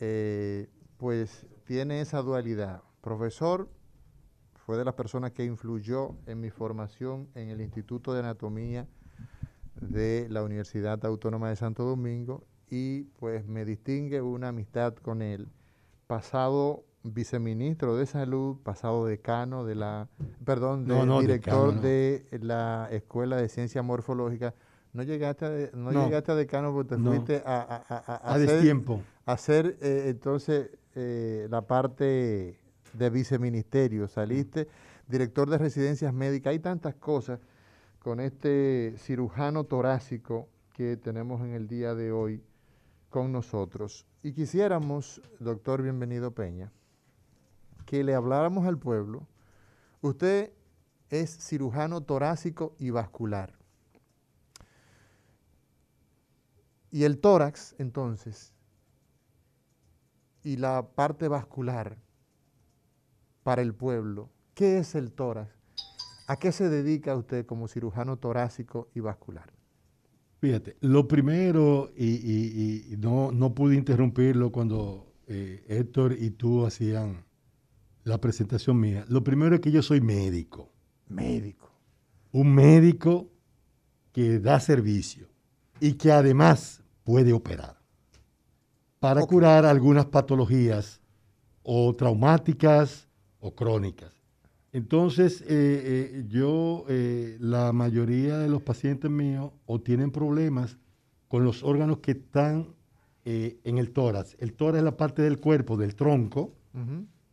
[0.00, 2.82] eh, pues tiene esa dualidad.
[3.02, 3.70] Profesor,
[4.66, 8.88] fue de las personas que influyó en mi formación en el Instituto de Anatomía
[9.80, 15.52] de la Universidad Autónoma de Santo Domingo y pues me distingue una amistad con él,
[16.08, 20.08] pasado viceministro de salud, pasado decano de la,
[20.44, 20.86] perdón,
[21.20, 24.54] director de la Escuela de Ciencia Morfológica.
[24.92, 28.76] No llegaste a, no, llegaste a decano porque te fuiste a, a, a, hacer,
[29.24, 32.58] hacer eh, entonces eh, la parte
[32.92, 34.68] de viceministerio, saliste
[35.08, 37.40] director de residencias médicas, hay tantas cosas
[37.98, 42.42] con este cirujano torácico que tenemos en el día de hoy
[43.10, 44.06] con nosotros.
[44.22, 46.72] Y quisiéramos, doctor Bienvenido Peña,
[47.92, 49.28] que le habláramos al pueblo.
[50.00, 50.50] Usted
[51.10, 53.52] es cirujano torácico y vascular.
[56.90, 58.54] Y el tórax, entonces,
[60.42, 61.98] y la parte vascular,
[63.42, 64.30] para el pueblo.
[64.54, 65.54] ¿Qué es el tórax?
[66.28, 69.52] ¿A qué se dedica usted como cirujano torácico y vascular?
[70.38, 77.30] Fíjate, lo primero, y, no, no, pude interrumpirlo cuando eh, Héctor y tú hacían
[78.04, 79.04] la presentación mía.
[79.08, 80.70] Lo primero es que yo soy médico.
[81.08, 81.70] Médico.
[82.32, 83.30] Un médico
[84.12, 85.28] que da servicio
[85.80, 87.80] y que además puede operar
[88.98, 91.00] para curar algunas patologías
[91.64, 93.08] o traumáticas
[93.40, 94.12] o crónicas.
[94.72, 100.78] Entonces, eh, eh, yo, eh, la mayoría de los pacientes míos o tienen problemas
[101.28, 102.74] con los órganos que están
[103.24, 104.36] en el tórax.
[104.40, 106.54] El tórax es la parte del cuerpo, del tronco,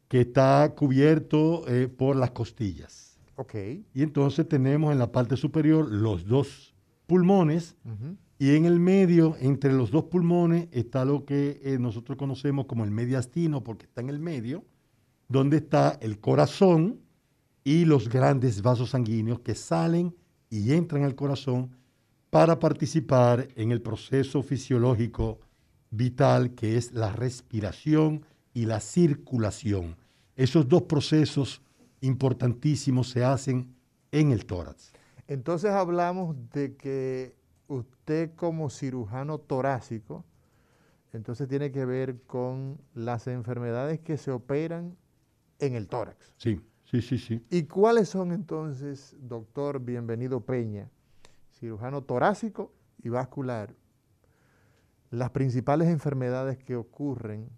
[0.10, 1.64] que está cubierto
[1.97, 3.18] por las costillas.
[3.38, 3.86] Okay.
[3.93, 6.76] Y entonces tenemos en la parte superior los dos
[7.07, 7.78] pulmones
[8.38, 12.91] y en el medio, entre los dos pulmones, está lo que nosotros conocemos como el
[12.91, 14.66] mediastino, porque está en el medio,
[15.30, 16.99] donde está el corazón
[17.64, 20.16] y los grandes vasos sanguíneos que salen
[20.49, 21.78] y entran al corazón
[22.30, 25.39] para participar en el proceso fisiológico
[25.91, 28.26] vital que es la respiración
[28.60, 29.95] y la circulación.
[30.36, 31.62] Esos dos procesos
[32.01, 33.74] importantísimos se hacen
[34.12, 34.91] en el tórax.
[35.28, 37.38] Entonces hablamos de que
[37.70, 40.26] usted como cirujano torácico,
[41.14, 44.97] entonces tiene que ver con las enfermedades que se operan
[45.60, 46.34] en el tórax.
[46.36, 47.41] Sí, sí, sí, sí.
[47.49, 50.89] ¿Y cuáles son entonces, doctor Bienvenido Peña,
[51.53, 53.74] cirujano torácico y vascular,
[55.12, 57.49] las principales enfermedades que ocurren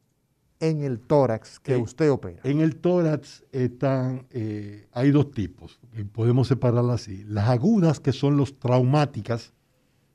[0.62, 2.40] en el tórax que usted opera?
[2.44, 5.80] En el tórax están, eh, hay dos tipos,
[6.14, 7.26] podemos separarlas así.
[7.26, 9.54] Las agudas, que son los traumáticas,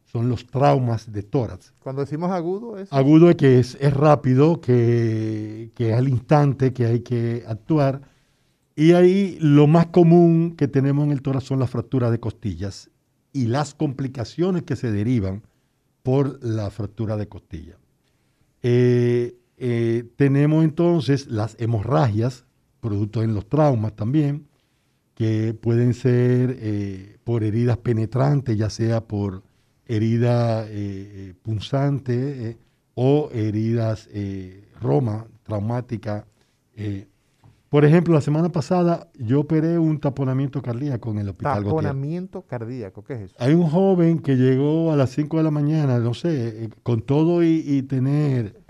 [0.04, 1.74] son los traumas de tórax.
[1.80, 2.90] Cuando decimos agudo es...
[2.92, 8.00] Agudo es que es, rápido, que, que, es al instante que hay que actuar.
[8.76, 12.90] Y ahí lo más común que tenemos en el tórax son las fracturas de costillas
[13.32, 15.42] y las complicaciones que se derivan
[16.02, 17.76] por la fractura de costilla.
[18.62, 22.44] Eh, eh, tenemos entonces las hemorragias,
[22.80, 24.46] producto en los traumas también,
[25.14, 29.42] que pueden ser eh, por heridas penetrantes, ya sea por
[29.86, 32.58] herida eh, punzante
[32.94, 34.08] o heridas
[34.80, 36.26] roma, traumática.
[37.76, 41.62] Por ejemplo, la semana pasada yo operé un taponamiento cardíaco en el hospital.
[41.62, 43.36] Taponamiento cardíaco, ¿qué es eso?
[43.38, 47.42] Hay un joven que llegó a las 5 de la mañana, no sé, con todo
[47.44, 48.62] y, tener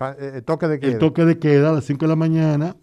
[0.43, 0.91] toque de queda.
[0.91, 2.75] el toque de queda a las 5 de la mañana.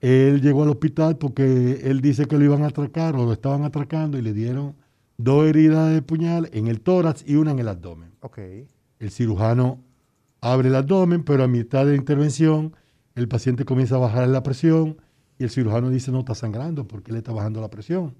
[0.00, 3.64] Él llegó al hospital porque él dice que lo iban a atracar o lo estaban
[3.64, 4.76] atracando y le dieron
[5.16, 8.12] dos heridas de puñal en el tórax y una en el abdomen.
[8.20, 8.68] Okay.
[9.00, 9.80] El cirujano
[10.40, 12.76] abre el abdomen, pero a mitad de la intervención
[13.16, 14.98] el paciente comienza a bajar la presión
[15.38, 18.14] y el cirujano dice no está sangrando porque le está bajando la presión.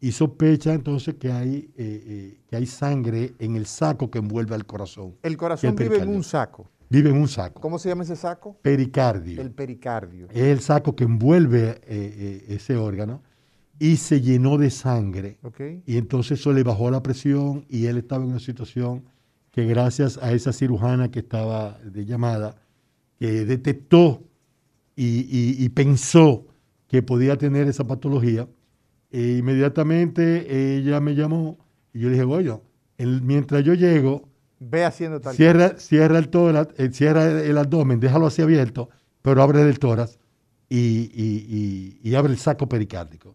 [0.00, 4.54] Y sospecha entonces que hay, eh, eh, que hay sangre en el saco que envuelve
[4.54, 5.14] al corazón.
[5.22, 6.70] El corazón vive en un saco.
[6.88, 7.60] Vive en un saco.
[7.60, 8.56] ¿Cómo se llama ese saco?
[8.62, 9.40] Pericardio.
[9.40, 10.26] El pericardio.
[10.30, 13.22] Es el saco que envuelve eh, ese órgano
[13.78, 15.38] y se llenó de sangre.
[15.86, 19.04] Y entonces eso le bajó la presión y él estaba en una situación
[19.50, 22.56] que gracias a esa cirujana que estaba de llamada,
[23.18, 24.24] que detectó
[25.02, 26.46] y, pensó
[26.88, 28.48] que podía tener esa patología,
[29.10, 31.58] e inmediatamente ella me llamó
[31.92, 32.62] y yo le dije, bueno,
[32.98, 34.28] mientras yo llego,
[34.58, 38.90] ve haciendo tal cierra, cierra el tórax, eh, cierra el, abdomen, déjalo así abierto,
[39.22, 40.18] pero abre el tórax
[40.68, 43.34] y, y abre el saco pericárdico.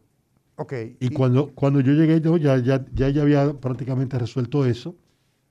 [1.00, 4.96] Y, cuando, cuando yo llegué, yo ya, ya, ya, había prácticamente resuelto eso,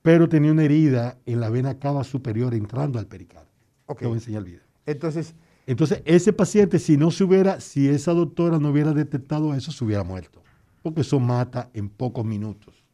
[0.01, 3.51] pero tenía una herida en la vena cava superior entrando al pericardio.
[3.85, 3.99] Ok.
[3.99, 4.61] Te voy a enseñar el video.
[4.87, 5.35] Entonces,
[5.67, 9.83] entonces, ese paciente, si no se hubiera, si esa doctora no hubiera detectado eso, se
[9.83, 10.43] hubiera muerto.
[10.83, 12.85] Porque eso mata en pocos minutos.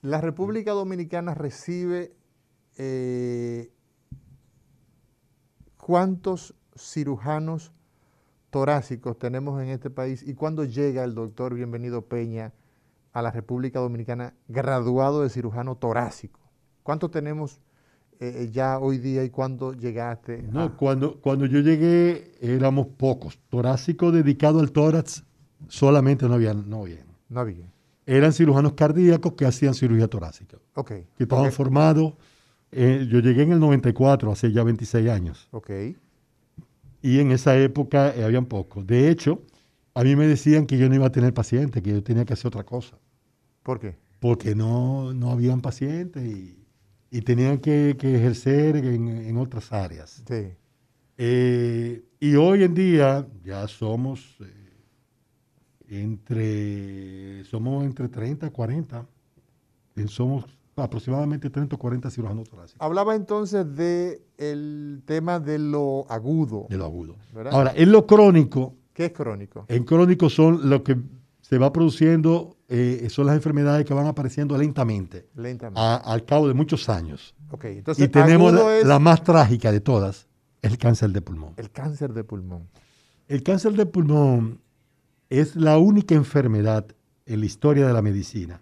[0.00, 2.14] La República Dominicana recibe
[2.76, 3.72] eh,
[5.76, 7.72] cuántos cirujanos
[8.50, 12.52] torácicos tenemos en este país y cuándo llega el doctor Bienvenido Peña
[13.12, 16.38] a la República Dominicana graduado de cirujano torácico?
[16.84, 17.60] ¿Cuánto tenemos
[18.20, 20.42] eh, ya hoy día y cuándo llegaste?
[20.42, 23.38] No, cuando, cuando yo llegué éramos pocos.
[23.48, 25.24] Torácico dedicado al tórax
[25.68, 26.54] solamente no había.
[26.54, 27.04] No había.
[27.28, 27.72] No había.
[28.06, 30.58] Eran cirujanos cardíacos que hacían cirugía torácica.
[30.74, 30.88] Ok.
[31.16, 32.14] Que estaban formados.
[32.72, 35.48] Eh, yo llegué en el 94, hace ya 26 años.
[35.52, 35.70] Ok
[37.02, 38.86] y en esa época eh, habían pocos.
[38.86, 39.42] De hecho,
[39.94, 42.32] a mí me decían que yo no iba a tener pacientes, que yo tenía que
[42.32, 42.98] hacer otra cosa.
[43.62, 43.96] ¿Por qué?
[44.20, 46.57] Porque no, no habían pacientes y,
[47.10, 50.22] y tenían que, ejercer en, otras áreas.
[50.26, 50.52] Sí.
[51.16, 54.52] Eh, y hoy en día ya somos eh,
[55.88, 59.06] entre somos entre 30 40.
[60.06, 60.44] Somos
[60.76, 62.80] aproximadamente 30 o 40 cirujanos torácicos.
[62.80, 66.66] Hablaba entonces del el tema de lo agudo.
[66.68, 67.16] De lo agudo.
[67.50, 69.64] Ahora, en lo crónico, ¿Qué es crónico?
[69.68, 70.96] En crónico son lo que
[71.48, 75.28] se va produciendo, eh, son las enfermedades que van apareciendo lentamente.
[75.34, 75.80] Lentamente.
[75.80, 77.34] al cabo de muchos años.
[77.50, 78.52] Okay, entonces, y tenemos
[78.84, 80.28] la, más trágica de todas,
[80.60, 81.54] el cáncer de pulmón.
[81.56, 82.68] El cáncer de pulmón.
[83.28, 84.60] El cáncer de pulmón
[85.30, 86.84] es la única enfermedad
[87.24, 88.60] en la historia de la medicina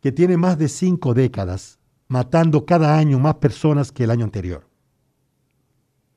[0.00, 1.78] que tiene más de cinco décadas
[2.08, 4.66] matando cada año más personas que el año anterior.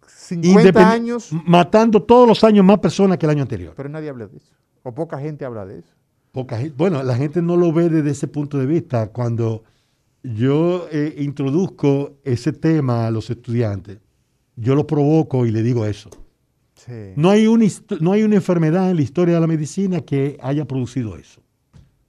[0.07, 1.29] 50 años.
[1.45, 3.73] Matando todos los años más personas que el año anterior.
[3.75, 4.54] Pero nadie habla de eso.
[4.85, 5.93] O poca gente habla de eso.
[6.31, 9.07] Poca Bueno, la gente no lo ve desde ese punto de vista.
[9.07, 9.63] Cuando
[10.23, 13.99] yo eh, introduzco ese tema a los estudiantes,
[14.55, 16.09] yo lo provoco y le digo eso.
[17.15, 17.47] No, hay
[17.99, 21.41] no hay una enfermedad en la historia de la medicina que haya producido eso.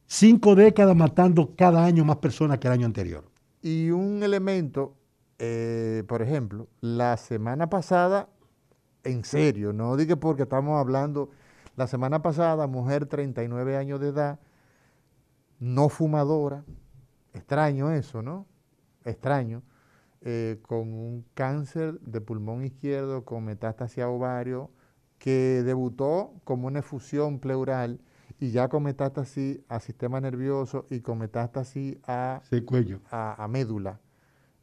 [0.07, 3.25] Cinco décadas matando cada año más personas que el año anterior.
[3.63, 4.95] Y un elemento
[5.39, 8.29] eh, por ejemplo, la semana pasada,
[9.05, 11.31] en serio, no diga porque estamos hablando,
[11.77, 14.41] la semana pasada, mujer 39 años de edad,
[15.59, 16.65] no fumadora,
[17.33, 18.47] extraño eso, ¿no?
[19.05, 19.63] Extraño,
[20.23, 24.71] eh, con un cáncer de pulmón izquierdo con metástasis a ovario,
[25.19, 28.01] que debutó como una efusión pleural
[28.39, 33.01] y ya con metástasis a sistema nervioso y con metástasis a, cuello.
[33.11, 34.01] a médula.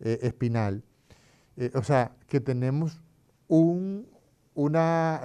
[0.05, 0.83] Eh, espinal.
[1.55, 2.99] Eh, o sea, que tenemos
[3.47, 4.05] un,
[4.53, 5.21] una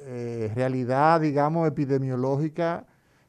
[0.00, 2.86] eh, realidad, digamos, epidemiológica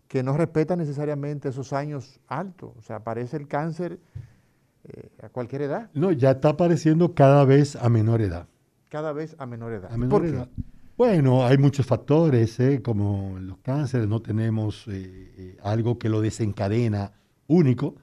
[0.07, 2.71] que no respeta necesariamente esos años altos.
[2.77, 3.99] O sea, aparece el cáncer
[5.21, 5.89] a cualquier edad.
[5.93, 8.47] No, ya está apareciendo cada vez a menor edad.
[8.89, 9.91] Cada vez a menor edad.
[10.09, 10.49] ¿Por Qué?
[10.97, 14.85] Bueno, hay muchos factores, como los cánceres, no tenemos
[15.61, 17.13] algo que lo desencadena
[17.47, 17.95] único.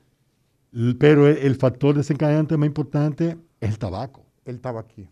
[0.99, 4.27] Pero el factor desencadenante más importante es el tabaco.
[4.45, 5.09] El tabaquí.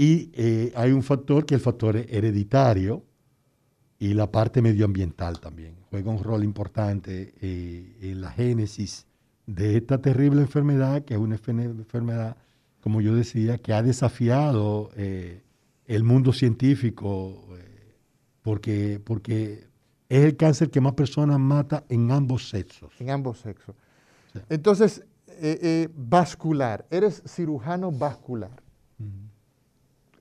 [0.00, 3.04] Y eh, hay un factor que es el factor hereditario
[3.98, 5.74] y la parte medioambiental también.
[5.90, 9.08] Juega un rol importante eh, en la génesis
[9.46, 12.36] de esta terrible enfermedad, que es una enfermedad,
[12.80, 15.42] como yo decía, que ha desafiado eh,
[15.86, 17.48] el mundo científico,
[18.42, 19.66] porque, porque
[20.08, 22.92] es el cáncer que más personas mata en ambos sexos.
[23.00, 23.74] En ambos sexos.
[24.48, 25.02] Entonces,
[25.96, 28.67] vascular, eres cirujano vascular.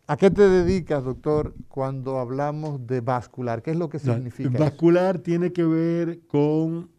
[0.09, 3.61] ¿A qué te dedicas, doctor, cuando hablamos de vascular?
[3.61, 4.57] ¿Qué es lo que significa?
[4.57, 6.89] vascular tiene que ver con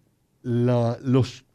[0.43, 1.47] los,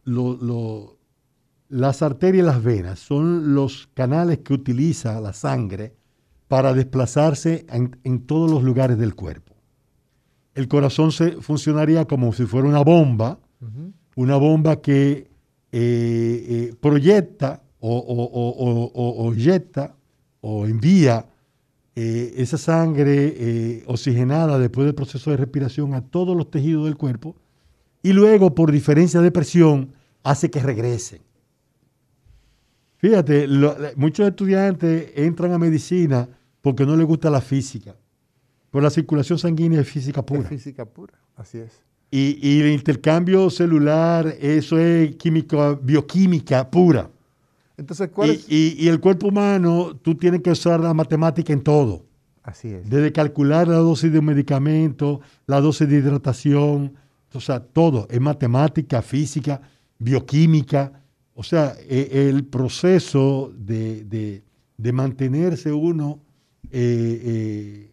[1.69, 2.97] las arterias y las venas.
[2.97, 5.95] Son los canales que utiliza la sangre
[6.47, 9.53] para desplazarse en, todos los lugares del cuerpo.
[10.55, 13.37] El corazón se funcionaría como si fuera una bomba,
[14.15, 15.29] una bomba que
[15.71, 19.29] eh, eh, proyecta o, o,
[20.41, 21.27] o, envía
[21.95, 27.35] eh, esa sangre oxigenada después del proceso de respiración a todos los tejidos del cuerpo
[28.01, 31.21] y luego por diferencia de presión hace que regresen.
[32.97, 33.47] Fíjate,
[33.95, 36.27] muchos estudiantes entran a medicina
[36.61, 37.95] porque no les gusta la física.
[38.69, 40.43] Por la circulación sanguínea es física pura.
[40.43, 41.81] Es física pura, así es.
[42.09, 47.09] Y, el intercambio celular, eso es química, bioquímica pura.
[47.77, 48.45] Entonces, ¿cuál y, es?
[48.49, 52.05] y, el cuerpo humano, tú tienes que usar la matemática en todo.
[52.43, 52.89] Así es.
[52.89, 56.93] Desde calcular la dosis de un medicamento, la dosis de hidratación,
[57.33, 58.07] o sea, todo.
[58.09, 59.61] Es matemática, física,
[59.97, 61.03] bioquímica.
[61.33, 64.43] O sea, e, el proceso de,
[64.77, 66.19] mantenerse uno
[66.69, 67.91] eh, eh,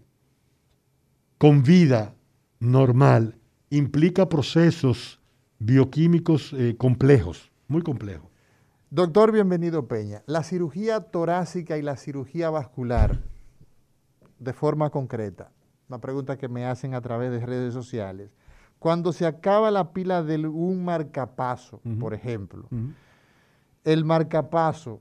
[1.38, 2.14] con vida
[2.58, 3.36] normal
[3.70, 5.20] implica procesos
[5.58, 8.29] bioquímicos eh, complejos, muy complejos.
[8.92, 10.24] Doctor, bienvenido Peña.
[10.26, 13.20] La cirugía torácica y la cirugía vascular,
[14.40, 15.52] de forma concreta,
[15.88, 18.32] una pregunta que me hacen a través de redes sociales.
[18.80, 22.66] Cuando se acaba la pila de un marcapaso, por ejemplo,
[23.84, 25.00] el marcapaso,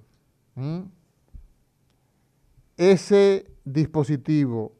[2.77, 4.73] ese dispositivo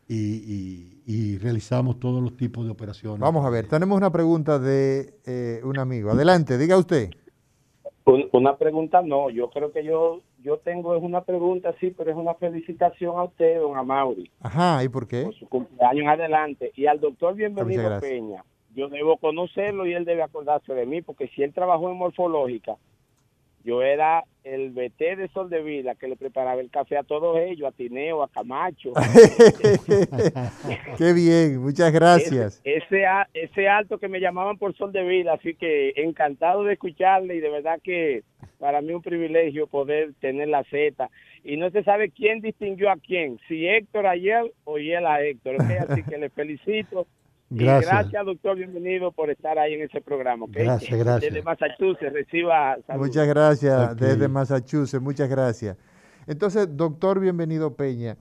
[0.09, 3.21] y, realizamos todos los tipos de operaciones.
[3.21, 6.11] Vamos a ver, tenemos una pregunta de eh, un amigo.
[6.11, 7.11] Adelante, diga usted.
[8.33, 12.17] Una pregunta no, yo creo que yo yo tengo es una pregunta, sí, pero es
[12.17, 14.31] una felicitación a usted, don Amaury.
[14.41, 15.23] Ajá, ¿y por qué?
[15.23, 16.73] Por su cumpleaños adelante.
[16.75, 18.45] Y al doctor Bienvenido Peña,
[18.75, 22.77] yo debo conocerlo y él debe acordarse de mí, porque si él trabajó en morfológica,
[23.65, 27.39] yo era el BT de Sol de Vida que le preparaba el café a todos
[27.39, 28.93] ellos, a Tineo, a Camacho.
[30.99, 32.61] Qué bien, muchas gracias.
[32.65, 33.05] Ese,
[33.35, 37.41] ese, alto que me llamaban por Sol de Vida, así que encantado de escucharle y
[37.41, 38.25] de verdad que
[38.59, 41.09] para mí un privilegio poder tener la Z.
[41.45, 45.57] Y no se sabe quién distinguió a quién, si Héctor ayer o él a Héctor.
[45.89, 47.07] Así que le felicito
[47.55, 48.25] Gracias.
[48.25, 48.57] doctor.
[48.57, 50.47] Bienvenido por estar ahí en ese programa.
[50.49, 51.33] Gracias, gracias.
[51.33, 55.77] Desde Massachusetts, reciba Muchas gracias, desde Massachusetts, muchas gracias.
[56.27, 58.17] Entonces, doctor, bienvenido Peña.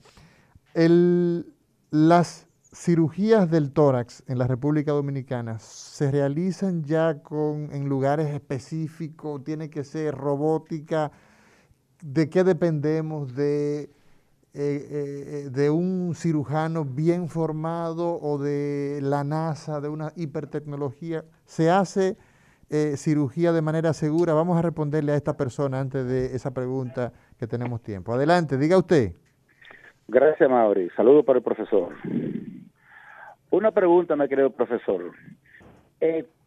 [0.74, 1.46] El,
[1.90, 9.44] las cirugías del tórax en la República Dominicana se realizan ya con, en lugares específicos,
[9.44, 11.12] tiene que ser robótica.
[12.02, 13.34] ¿De qué dependemos?
[13.34, 13.90] ¿De
[14.54, 21.70] eh, eh, de un cirujano bien formado o de la NASA, de una hipertecnología, se
[21.70, 22.18] hace
[22.68, 24.34] eh, cirugía de manera segura.
[24.34, 28.12] Vamos a responderle a esta persona antes de esa pregunta que tenemos tiempo.
[28.12, 29.12] Adelante, diga usted.
[30.06, 30.90] Gracias, Mauri.
[30.96, 31.94] Saludos para el profesor.
[33.50, 35.12] Una pregunta, mi querido profesor.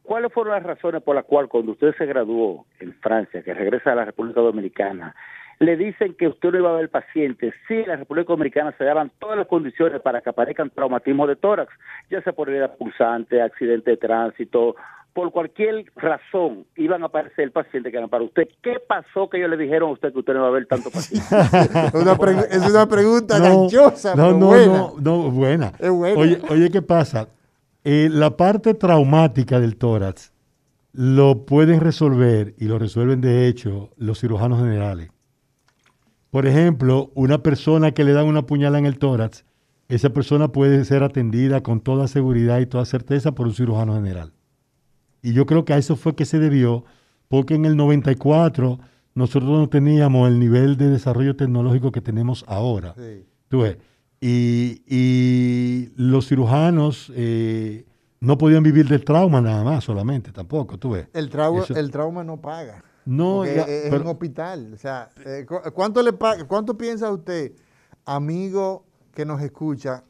[0.04, 3.94] ¿Cuáles fueron las razones por las cuales cuando usted se graduó en Francia, que regresa
[3.94, 5.16] a la República Dominicana,
[5.60, 8.84] le dicen que usted no iba a ver pacientes si en la República Dominicana se
[8.84, 11.72] daban todas las condiciones para que aparezcan traumatismo de tórax,
[12.10, 14.76] ya sea por herida pulsante, accidente de tránsito,
[15.14, 18.50] por cualquier razón iban a aparecer el paciente que eran para usted.
[18.62, 20.92] ¿Qué pasó que ellos le dijeron a usted que usted no iba a ver tanto
[20.92, 21.26] paciente?
[22.52, 24.68] es una pregunta no, ganchosa, no, no, buena.
[24.68, 25.72] No, no, buena.
[25.80, 26.20] Es buena.
[26.20, 27.30] Oye, oye, ¿qué pasa?
[27.86, 30.34] Eh, la parte traumática del tórax
[30.92, 35.15] lo pueden resolver, y lo resuelven de hecho los cirujanos generales
[36.36, 39.46] por ejemplo, una persona que le dan una puñalada en el tórax,
[39.88, 44.34] esa persona puede ser atendida con toda seguridad y toda certeza por un cirujano general.
[45.22, 46.84] Y yo creo que a eso fue que se debió,
[47.30, 48.80] porque en el 94
[49.14, 52.94] nosotros no teníamos el nivel de desarrollo tecnológico que tenemos ahora.
[54.20, 57.86] y, los cirujanos eh,
[58.20, 60.78] no podían vivir del trauma nada más solamente, tampoco.
[60.78, 61.08] ¿tú ves?
[61.14, 61.30] El,
[61.78, 62.84] el trauma no paga.
[63.06, 64.74] No, es un hospital.
[64.74, 66.12] O sea, eh, ¿cuánto, le
[66.48, 67.54] ¿cuánto piensa usted,
[68.06, 70.04] amigo que nos escucha,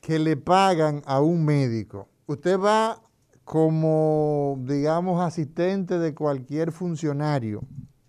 [0.00, 2.08] que le pagan a un médico?
[2.26, 3.00] Usted va
[3.44, 7.62] como, digamos, asistente de cualquier funcionario,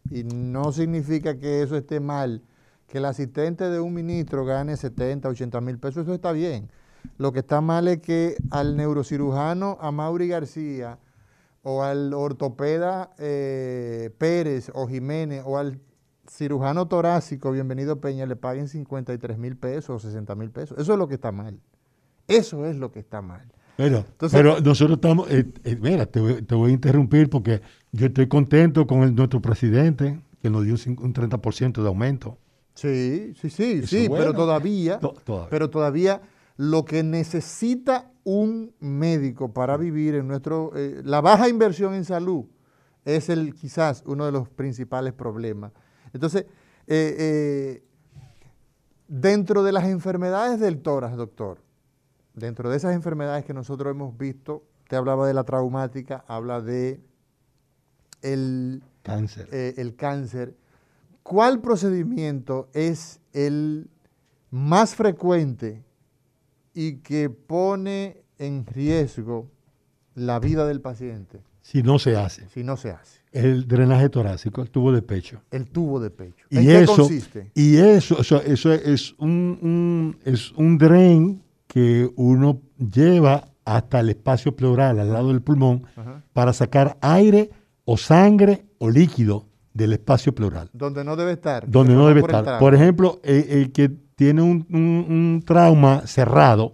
[0.10, 2.42] y no significa que eso esté mal,
[2.88, 6.70] que el asistente de un ministro gane 70, 80 mil pesos, eso está bien.
[7.18, 10.98] Lo que está mal es que al neurocirujano, a Mauri García,
[11.68, 15.80] o al ortopeda eh, Pérez o Jiménez o al
[16.30, 20.78] cirujano torácico, bienvenido Peña, le paguen 53 mil pesos o 60 mil pesos.
[20.78, 21.60] Eso es lo que está mal.
[22.28, 23.52] Eso es lo que está mal.
[23.78, 27.62] Pero, pero nosotros estamos, eh, eh, mira, te voy, a interrumpir porque
[27.92, 32.38] yo estoy contento con el, nuestro presidente que nos dio un, 30% de aumento.
[32.76, 35.00] Sí, sí, sí, sí, pero todavía,
[35.50, 36.22] pero todavía
[36.58, 40.72] lo que necesita un médico para vivir en nuestro...
[40.76, 42.46] Eh, la baja inversión en salud
[43.06, 45.72] es el quizás uno de los principales problemas.
[46.12, 46.46] Entonces,
[46.88, 47.84] eh, eh,
[49.08, 51.60] dentro de las enfermedades del tórax, doctor,
[52.34, 57.00] dentro de esas enfermedades que nosotros hemos visto, te hablaba de la traumática, habla de
[58.24, 59.50] el cáncer.
[59.52, 60.56] el cáncer.
[61.22, 63.88] ¿Cuál procedimiento es el
[64.50, 65.85] más frecuente
[66.76, 69.50] y que pone en riesgo
[70.14, 71.42] la vida del paciente.
[71.62, 72.48] Si no se hace.
[72.50, 73.22] Si no se hace.
[73.32, 75.42] El drenaje torácico, el tubo de pecho.
[75.50, 76.46] El tubo de pecho.
[76.52, 77.52] ¿En y qué eso, consiste?
[77.56, 85.00] Y eso, eso, es, un, es un dren que uno lleva hasta el espacio pleural,
[85.00, 85.88] al lado del pulmón,
[86.34, 87.50] para sacar aire
[87.84, 90.70] o sangre o líquido del espacio pleural.
[90.72, 91.70] Donde no debe estar.
[91.70, 92.60] Donde no debe estar.
[92.60, 96.74] Por ejemplo, el, que tiene un, trauma cerrado,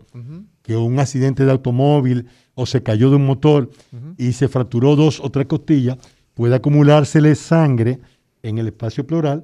[0.61, 3.69] que un accidente de automóvil o se cayó de un motor
[4.17, 5.97] y se fracturó dos o tres costillas,
[6.33, 7.99] puede acumulársele sangre
[8.43, 9.43] en el espacio pleural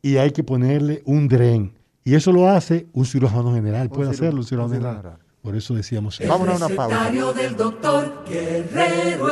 [0.00, 1.72] y hay que ponerle un dren.
[2.04, 5.18] Y eso lo hace un cirujano general, puede hacerlo un cirujano general.
[5.42, 6.28] Por eso decíamos eso.
[6.28, 7.10] Vamos a una pausa.
[7.10, 9.26] del doctor Guerrero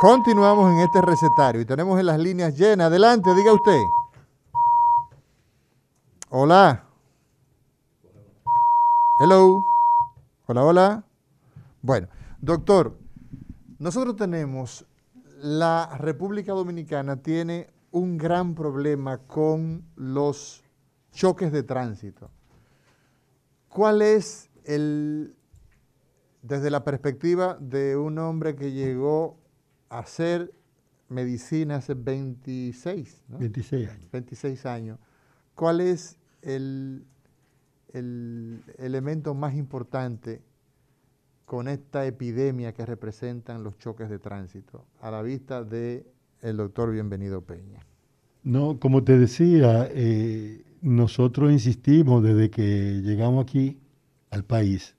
[0.00, 2.86] Continuamos en este recetario y tenemos en las líneas llenas.
[2.86, 3.82] Adelante, diga usted.
[6.30, 6.84] Hola.
[9.18, 9.64] Hello.
[10.44, 11.04] Hola, hola.
[11.80, 12.08] Bueno,
[12.42, 12.98] doctor,
[13.78, 14.84] nosotros tenemos,
[15.38, 20.62] la República Dominicana tiene un gran problema con los
[21.12, 22.30] choques de tránsito.
[23.70, 25.34] ¿Cuál es el,
[26.42, 29.38] desde la perspectiva de un hombre que llegó
[29.88, 30.52] a hacer
[31.08, 34.10] medicina hace 26, 26 años.
[34.12, 34.98] 26 años,
[35.54, 37.04] cuál es el
[37.92, 40.42] el elemento más importante
[41.44, 46.06] con esta epidemia que representan los choques de tránsito a la vista de
[46.42, 47.86] el doctor Bienvenido Peña?
[48.42, 53.78] No, como te decía, eh, nosotros insistimos desde que llegamos aquí
[54.30, 54.94] al país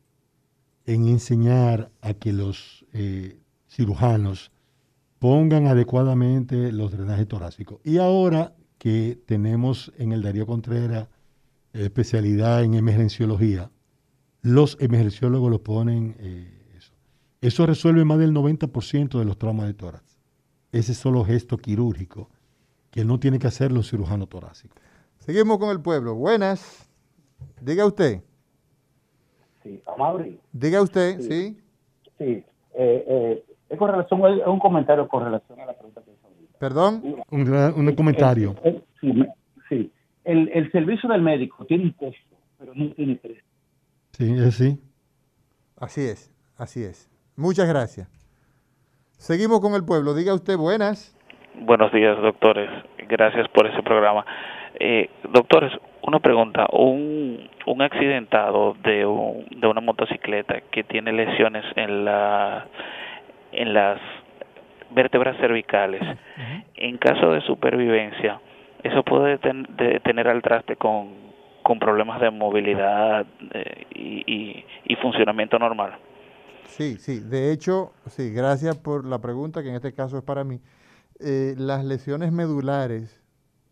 [0.86, 3.40] en enseñar a que los eh,
[3.70, 4.52] cirujanos
[5.20, 7.80] pongan adecuadamente los drenajes torácicos.
[7.84, 11.08] Y ahora que tenemos en el Darío Contreras
[11.74, 13.70] especialidad en emergenciología,
[14.42, 16.94] los emergenciólogos lo ponen eh, eso.
[17.42, 20.18] Eso resuelve más del 90% de los traumas de tórax.
[20.72, 22.30] Ese solo gesto quirúrgico
[22.92, 24.76] que no tiene que hacerlo un cirujano torácico.
[25.18, 26.16] Seguimos con el pueblo.
[26.16, 26.90] Buenas.
[27.62, 28.22] Diga usted.
[29.64, 30.40] Sí, Amaury.
[30.52, 31.60] Diga usted, sí.
[32.18, 32.24] Sí.
[32.26, 36.28] Eh, eh, es con relación, es un comentario con relación a la pregunta que hizo
[36.58, 37.24] ¿Perdón?
[37.30, 38.56] Un, comentario.
[39.02, 39.14] sí,
[39.70, 39.92] sí
[40.24, 43.44] el, servicio del médico tiene un costo, pero no tiene precio.
[44.12, 44.80] Sí, es así.
[45.78, 47.10] Así es, así es.
[47.36, 48.08] Muchas gracias.
[49.12, 50.14] Seguimos con el pueblo.
[50.14, 51.16] Diga usted buenas.
[51.62, 52.70] Buenos días, doctores.
[53.08, 54.26] Gracias por ese programa.
[54.80, 55.72] Eh, doctores,
[56.04, 56.68] una pregunta.
[56.72, 59.06] Un, un accidentado de,
[59.52, 62.68] de una motocicleta que tiene lesiones en, la,
[63.52, 64.00] en las
[64.92, 66.02] vértebras cervicales,
[66.76, 68.40] en caso de supervivencia,
[68.84, 71.10] eso puede tener al traste con,
[71.64, 75.98] con, problemas de movilidad eh, y, y, funcionamiento normal.
[76.66, 77.20] Sí, sí.
[77.20, 80.62] De hecho, sí, gracias por la pregunta, que en este caso es para mí.
[81.20, 83.22] Eh, las lesiones medulares.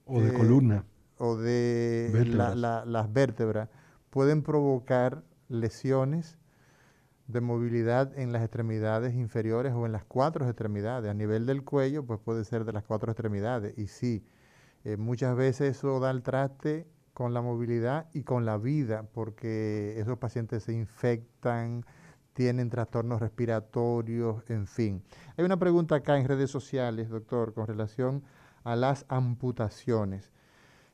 [0.06, 0.86] O de columna.
[1.18, 3.70] O de las vértebras
[4.10, 6.38] pueden provocar lesiones
[7.28, 11.10] de movilidad en las extremidades inferiores o en las cuatro extremidades.
[11.10, 13.78] A nivel del cuello, pues puede ser de las cuatro extremidades.
[13.78, 14.26] Y sí,
[14.84, 20.00] eh, muchas veces eso da el traste con la movilidad y con la vida, porque
[20.00, 21.84] esos pacientes se infectan,
[22.34, 25.04] tienen trastornos respiratorios, en fin.
[25.36, 28.24] Hay una pregunta acá en redes sociales, doctor, con relación
[28.64, 30.32] a las amputaciones.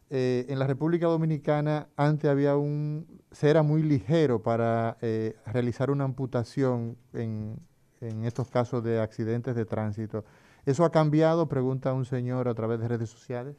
[0.10, 5.92] Eh, en la República Dominicana antes había un, se era muy ligero para eh, realizar
[5.92, 7.60] una amputación en,
[8.00, 10.24] en estos casos de accidentes de tránsito.
[10.66, 11.50] ¿Eso ha cambiado?
[11.50, 13.58] Pregunta un señor a través de redes sociales.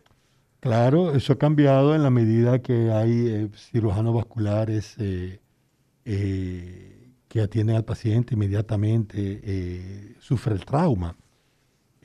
[0.65, 5.39] Claro, eso ha cambiado en la medida que hay eh, cirujanos vasculares eh,
[6.07, 11.17] eh, que atienden al paciente inmediatamente, sufre el trauma.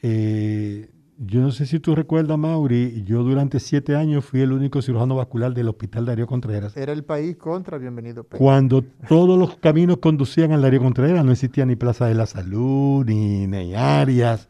[0.02, 5.16] yo no sé si tú recuerdas, Mauri, yo durante siete años fui el único cirujano
[5.16, 6.76] vascular del Hospital Darío Contreras.
[6.76, 8.26] Era el país contra Bienvenido.
[8.26, 13.06] Cuando todos los caminos conducían al Darío Contreras, no existía ni Plaza de la Salud,
[13.06, 14.50] ni, ni áreas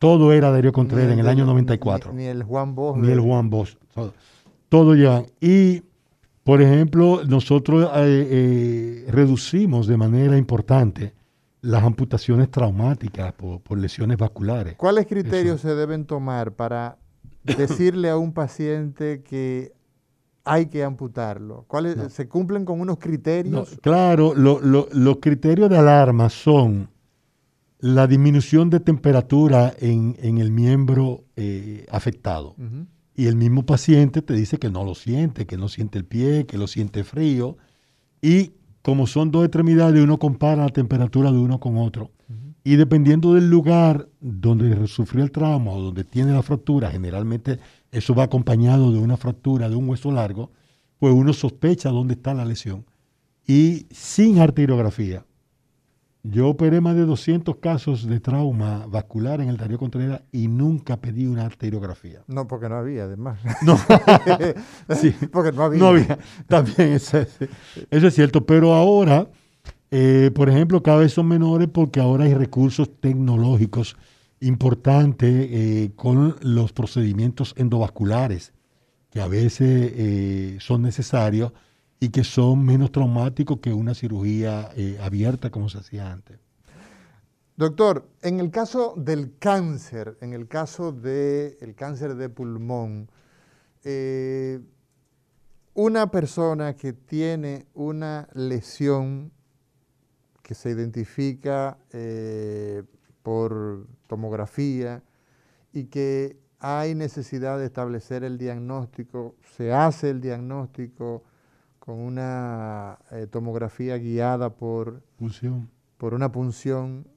[0.00, 2.14] todo era Darío Contreras en el año 94.
[2.14, 2.96] Ni, el Juan Bosch.
[2.96, 3.76] Ni el Juan Bosch.
[3.94, 4.14] Todo,
[4.70, 5.26] todo llevan.
[5.42, 5.82] Y,
[6.42, 11.12] por ejemplo, nosotros eh, eh, reducimos de manera importante
[11.60, 14.74] las amputaciones traumáticas por, lesiones vasculares.
[14.76, 16.96] ¿Cuáles criterios se deben tomar para
[17.44, 19.74] decirle a un paciente que
[20.44, 21.66] hay que amputarlo?
[21.68, 23.78] ¿Cuáles, ¿Se cumplen con unos criterios?
[23.82, 26.88] claro, los criterios de alarma son
[27.80, 32.54] la disminución de temperatura en, el miembro eh, afectado.
[33.14, 36.46] Y el mismo paciente te dice que no lo siente, que no siente el pie,
[36.46, 37.56] que lo siente frío.
[38.22, 38.52] y
[38.82, 42.10] como son dos extremidades, uno compara la temperatura de uno con otro.
[42.62, 47.58] Y dependiendo del lugar donde sufrió el trauma o donde tiene la fractura, generalmente
[47.90, 50.50] eso va acompañado de una fractura de un hueso largo,
[50.98, 52.84] pues uno sospecha dónde está la lesión.
[53.46, 55.24] Y sin arteriografía,
[56.22, 61.00] yo operé más de 200 casos de trauma vascular en el Darío Contreras y nunca
[61.00, 62.22] pedí una arteriografía.
[62.26, 63.40] No, porque no había, además.
[63.62, 63.78] No,
[64.96, 65.80] sí, porque no había.
[65.80, 68.44] No había, también eso, eso es cierto.
[68.44, 69.28] Pero ahora,
[69.90, 73.96] eh, por ejemplo, cada vez son menores porque ahora hay recursos tecnológicos
[74.40, 78.52] importantes eh, con los procedimientos endovasculares
[79.10, 81.52] que a veces eh, son necesarios
[82.00, 86.40] y que son menos traumáticos que una cirugía eh, abierta como se hacía antes.
[87.56, 93.10] Doctor, en el caso del cáncer, en el caso del cáncer de pulmón,
[93.84, 94.60] eh,
[95.74, 99.30] una persona que tiene una lesión
[100.42, 102.82] que se identifica eh,
[103.22, 105.02] por tomografía
[105.74, 111.24] y que hay necesidad de establecer el diagnóstico, se hace el diagnóstico,
[111.90, 115.02] con una eh, tomografía guiada por,
[115.96, 117.08] por una punción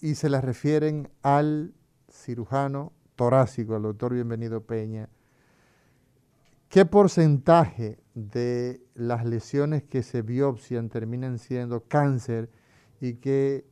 [0.00, 1.72] y se la refieren al
[2.10, 5.08] cirujano torácico, al doctor Bienvenido Peña.
[6.68, 12.50] ¿Qué porcentaje de las lesiones que se biopsian terminan siendo cáncer
[13.00, 13.64] y qué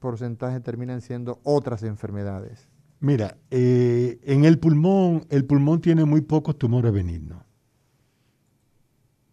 [0.00, 2.68] porcentaje terminan siendo otras enfermedades?
[3.00, 7.47] Mira, eh, en el pulmón, el pulmón tiene muy pocos tumores benignos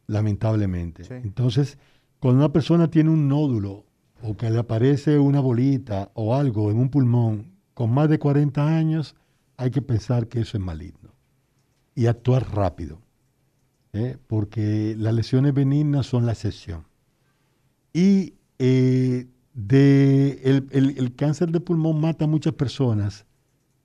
[0.07, 1.03] lamentablemente.
[1.09, 1.77] Entonces,
[2.19, 3.85] cuando una persona tiene un nódulo
[4.21, 8.77] o que le aparece una bolita o algo en un pulmón con más de 40
[8.77, 9.15] años,
[9.57, 11.11] hay que pensar que eso es maligno
[11.95, 12.99] y actuar rápido,
[13.93, 14.17] ¿eh?
[14.27, 16.85] porque las lesiones benignas son la excepción.
[17.93, 23.25] Y eh, de el, el, cáncer de pulmón mata a muchas personas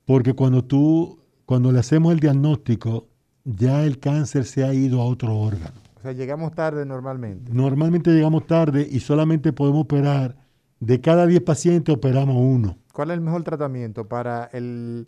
[0.05, 3.07] porque cuando tú, cuando le hacemos el diagnóstico,
[3.45, 5.79] ya el cáncer se ha ido a otro órgano.
[6.01, 7.53] O sea, llegamos tarde normalmente.
[7.53, 10.35] Normalmente llegamos tarde y solamente podemos operar,
[10.79, 12.79] de cada 10 pacientes operamos uno.
[12.91, 15.07] ¿Cuál es el mejor tratamiento para, el,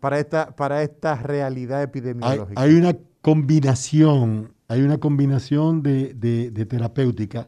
[0.00, 2.58] para, esta, para esta realidad epidemiológica?
[2.58, 7.46] Hay, una combinación, hay una combinación de, de terapéutica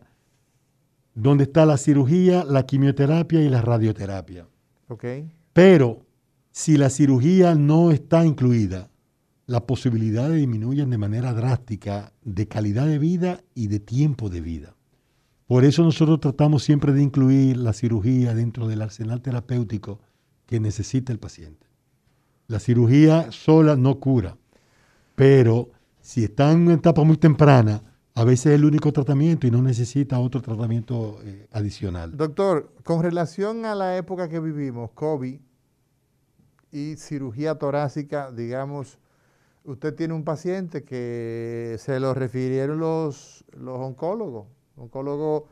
[1.15, 4.47] donde está la cirugía, la quimioterapia y la radioterapia.
[4.89, 5.33] Okay.
[5.55, 6.03] Pero
[6.53, 8.91] si la cirugía no está incluida,
[9.47, 14.75] las posibilidades disminuyen de manera drástica de calidad de vida y de tiempo de vida.
[15.47, 20.01] Por eso nosotros tratamos siempre de incluir la cirugía dentro del arsenal terapéutico
[20.47, 21.67] que necesita el paciente.
[22.49, 24.37] La cirugía sola no cura,
[25.15, 25.71] pero
[26.01, 27.83] si está en una etapa muy temprana,
[28.15, 32.17] a veces es el único tratamiento y no necesita otro tratamiento eh, adicional.
[32.17, 35.39] Doctor, con relación a la época que vivimos, COVID
[36.73, 38.99] y cirugía torácica, digamos,
[39.67, 44.47] usted tiene un paciente que se lo refirieron los, los oncólogos.
[44.77, 45.45] Los oncólogos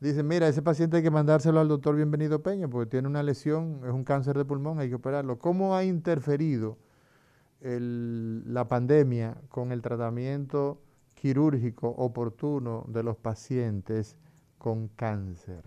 [0.00, 3.80] dicen, mira, ese paciente hay que mandárselo al doctor Bienvenido Peña porque tiene una lesión,
[3.84, 5.38] es un cáncer de pulmón, hay que operarlo.
[5.38, 6.78] ¿Cómo ha interferido
[7.62, 10.80] la pandemia con el tratamiento
[11.14, 14.16] quirúrgico oportuno de los pacientes
[14.58, 15.62] con cáncer?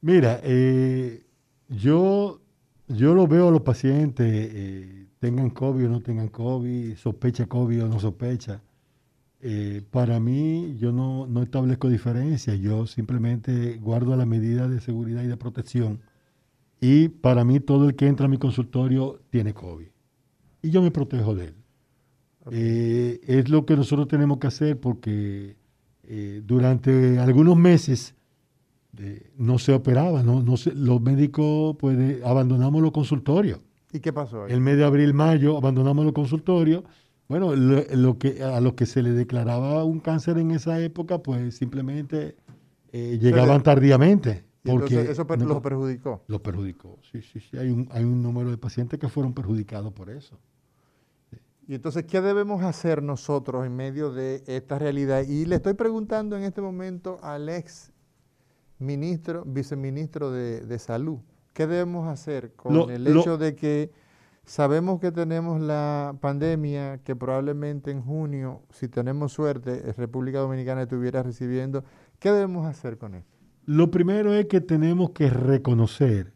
[0.00, 1.26] Mira, eh,
[1.68, 2.40] yo,
[2.88, 7.84] yo lo veo a los pacientes eh, tengan COVID o no tengan COVID, sospecha COVID
[7.84, 8.62] o no sospecha.
[9.42, 15.22] Eh, para mí, yo no, no establezco diferencia, yo simplemente guardo las medidas de seguridad
[15.22, 16.00] y de protección.
[16.80, 19.86] Y para mí, todo el que entra a mi consultorio tiene COVID.
[20.62, 21.54] Y yo me protejo de él.
[22.50, 25.56] Eh, es lo que nosotros tenemos que hacer porque
[26.04, 28.14] eh, durante algunos meses
[29.36, 33.60] no se operaba, no, no los médicos pues, abandonamos los consultorios.
[33.92, 36.84] ¿Y qué pasó El mes de abril, mayo, abandonamos los consultorios.
[37.28, 41.56] Bueno, lo, que, a los que se le declaraba un cáncer en esa época, pues
[41.56, 42.36] simplemente
[42.92, 44.44] eh, llegaban tardíamente.
[44.64, 46.22] Porque eso per, los perjudicó.
[46.26, 47.56] Los perjudicó, sí, sí, sí.
[47.56, 50.38] Hay un, hay un número de pacientes que fueron perjudicados por eso.
[51.66, 55.22] Y entonces, ¿qué debemos hacer nosotros en medio de esta realidad?
[55.22, 57.92] Y le estoy preguntando en este momento al ex
[58.80, 61.20] ministro, viceministro de, de Salud,
[61.60, 63.90] ¿Qué debemos hacer con el hecho de que
[64.46, 71.22] sabemos que tenemos la pandemia, que probablemente en junio, si tenemos suerte, República Dominicana estuviera
[71.22, 71.84] recibiendo?
[72.18, 73.36] ¿Qué debemos hacer con esto?
[73.66, 76.32] Lo primero es que tenemos que reconocer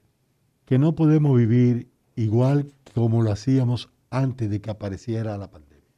[0.67, 5.89] que no podemos vivir igual como lo hacíamos antes de que apareciera la pandemia.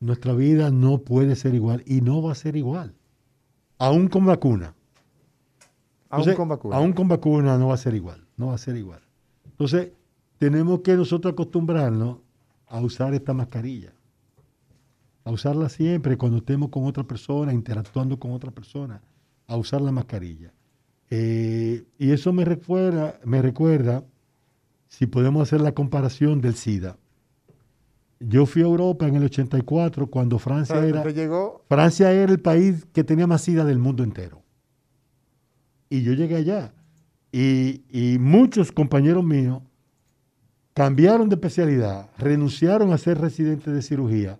[0.00, 2.94] nuestra vida no puede ser igual y no va a ser igual.
[3.76, 4.74] Aún con vacuna.
[6.12, 6.76] Aún con vacuna.
[6.76, 8.24] Aún con vacuna no va a ser igual.
[8.36, 9.00] No va a ser igual.
[9.46, 9.92] Entonces,
[10.38, 12.18] tenemos que nosotros acostumbrarnos
[12.66, 13.92] a usar esta mascarilla.
[15.24, 19.00] A usarla siempre cuando estemos con otra persona, interactuando con otra persona.
[19.46, 20.52] A usar la mascarilla.
[21.10, 24.04] Eh, y eso me recuerda, me recuerda,
[24.88, 26.98] si podemos hacer la comparación del SIDA.
[28.20, 31.02] Yo fui a Europa en el 84 cuando Francia era
[31.68, 34.41] Francia era el país que tenía más SIDA del mundo entero.
[35.92, 36.72] Y yo llegué allá
[37.30, 39.62] y, y muchos compañeros míos
[40.74, 44.38] cambiaron de especialidad, renunciaron a ser residentes de cirugía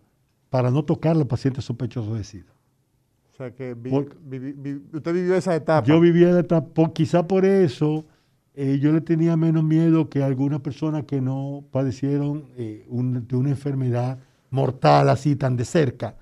[0.49, 2.53] para no tocar a los pacientes sospechosos de SIDA.
[3.33, 3.73] O sea que
[4.93, 5.87] usted vivió esa etapa.
[5.87, 8.05] Yo viví esa etapa, quizá por eso
[8.55, 13.51] eh, yo le tenía menos miedo que algunas personas que no padecieron eh, de una
[13.51, 14.19] enfermedad
[14.51, 16.17] mortal así tan de cerca,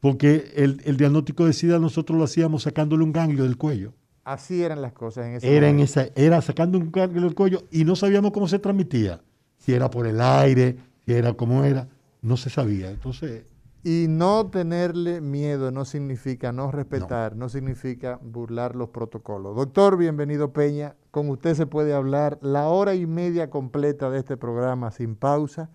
[0.00, 3.94] porque el, diagnóstico de SIDA nosotros lo hacíamos sacándole un ganglio del cuello.
[4.26, 7.84] Así eran las cosas en ese era En esa, era sacando un del cuello y
[7.84, 9.22] no sabíamos cómo se transmitía,
[9.56, 11.86] si era por el aire, si era como era,
[12.22, 12.90] no se sabía.
[12.90, 13.44] Entonces
[13.84, 17.48] y no tenerle miedo no significa no respetar, no.
[17.48, 19.54] significa burlar los protocolos.
[19.54, 20.96] Doctor, bienvenido Peña.
[21.12, 25.70] Con usted se puede hablar la hora y media completa de este programa sin pausa,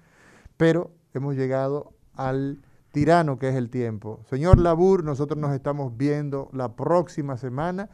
[0.58, 2.60] pero hemos llegado al
[2.92, 4.20] tirano que es el tiempo.
[4.30, 7.90] Señor Labur, nosotros nos estamos viendo la próxima semana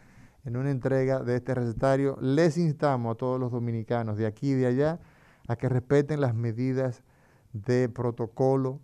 [0.46, 2.18] en una entrega de este recetario.
[2.22, 5.00] Les instamos a todos los dominicanos de aquí y de allá
[5.48, 7.04] a que respeten las medidas
[7.54, 8.80] de protocolo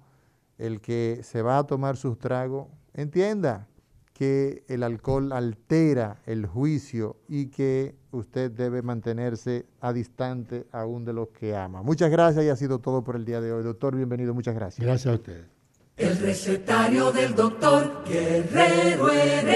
[0.57, 3.67] el que se va a tomar sus tragos, entienda
[4.13, 11.13] que el alcohol altera el juicio y que usted debe mantenerse a distante aún de
[11.13, 11.81] los que ama.
[11.81, 13.63] Muchas gracias y ha sido todo por el día de hoy.
[13.63, 14.85] Doctor, bienvenido, muchas gracias.
[14.85, 15.52] Gracias a usted.
[15.95, 19.53] El recetario del doctor Guerrero Heredia.